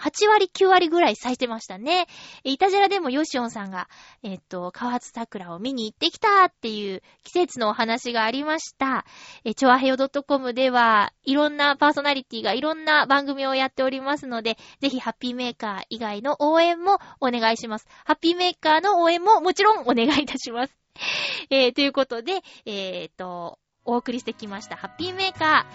[0.01, 2.07] 8割、9割ぐらい咲いてましたね。
[2.43, 3.87] いたじらでもヨシオンさんが、
[4.23, 9.05] えっと、河津桜を見に行ってきたっていう季節のお話がありました。
[9.43, 17.87] え、チョアヘヨ .com では、いろんなパーソナリティがいろんな番組をやっておりますので、ぜひハッピーメーカー以外の応援もお願いします。
[18.05, 20.75] ハッピーメーカーの応援ももちろんお願いいたします。
[21.49, 24.75] えー、ということで、えー、っと、お送りしてきました。
[24.75, 25.65] ハッピーメーカ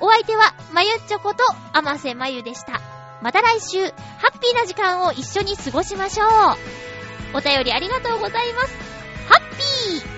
[0.00, 0.04] ー。
[0.04, 3.03] お相手は、まゆっちょこと、あませまゆでした。
[3.24, 3.88] また来週、ハ
[4.34, 7.38] ッピーな時間を一緒に過ごしましょう。
[7.38, 8.76] お便りありがとうございます。
[9.30, 10.13] ハッピー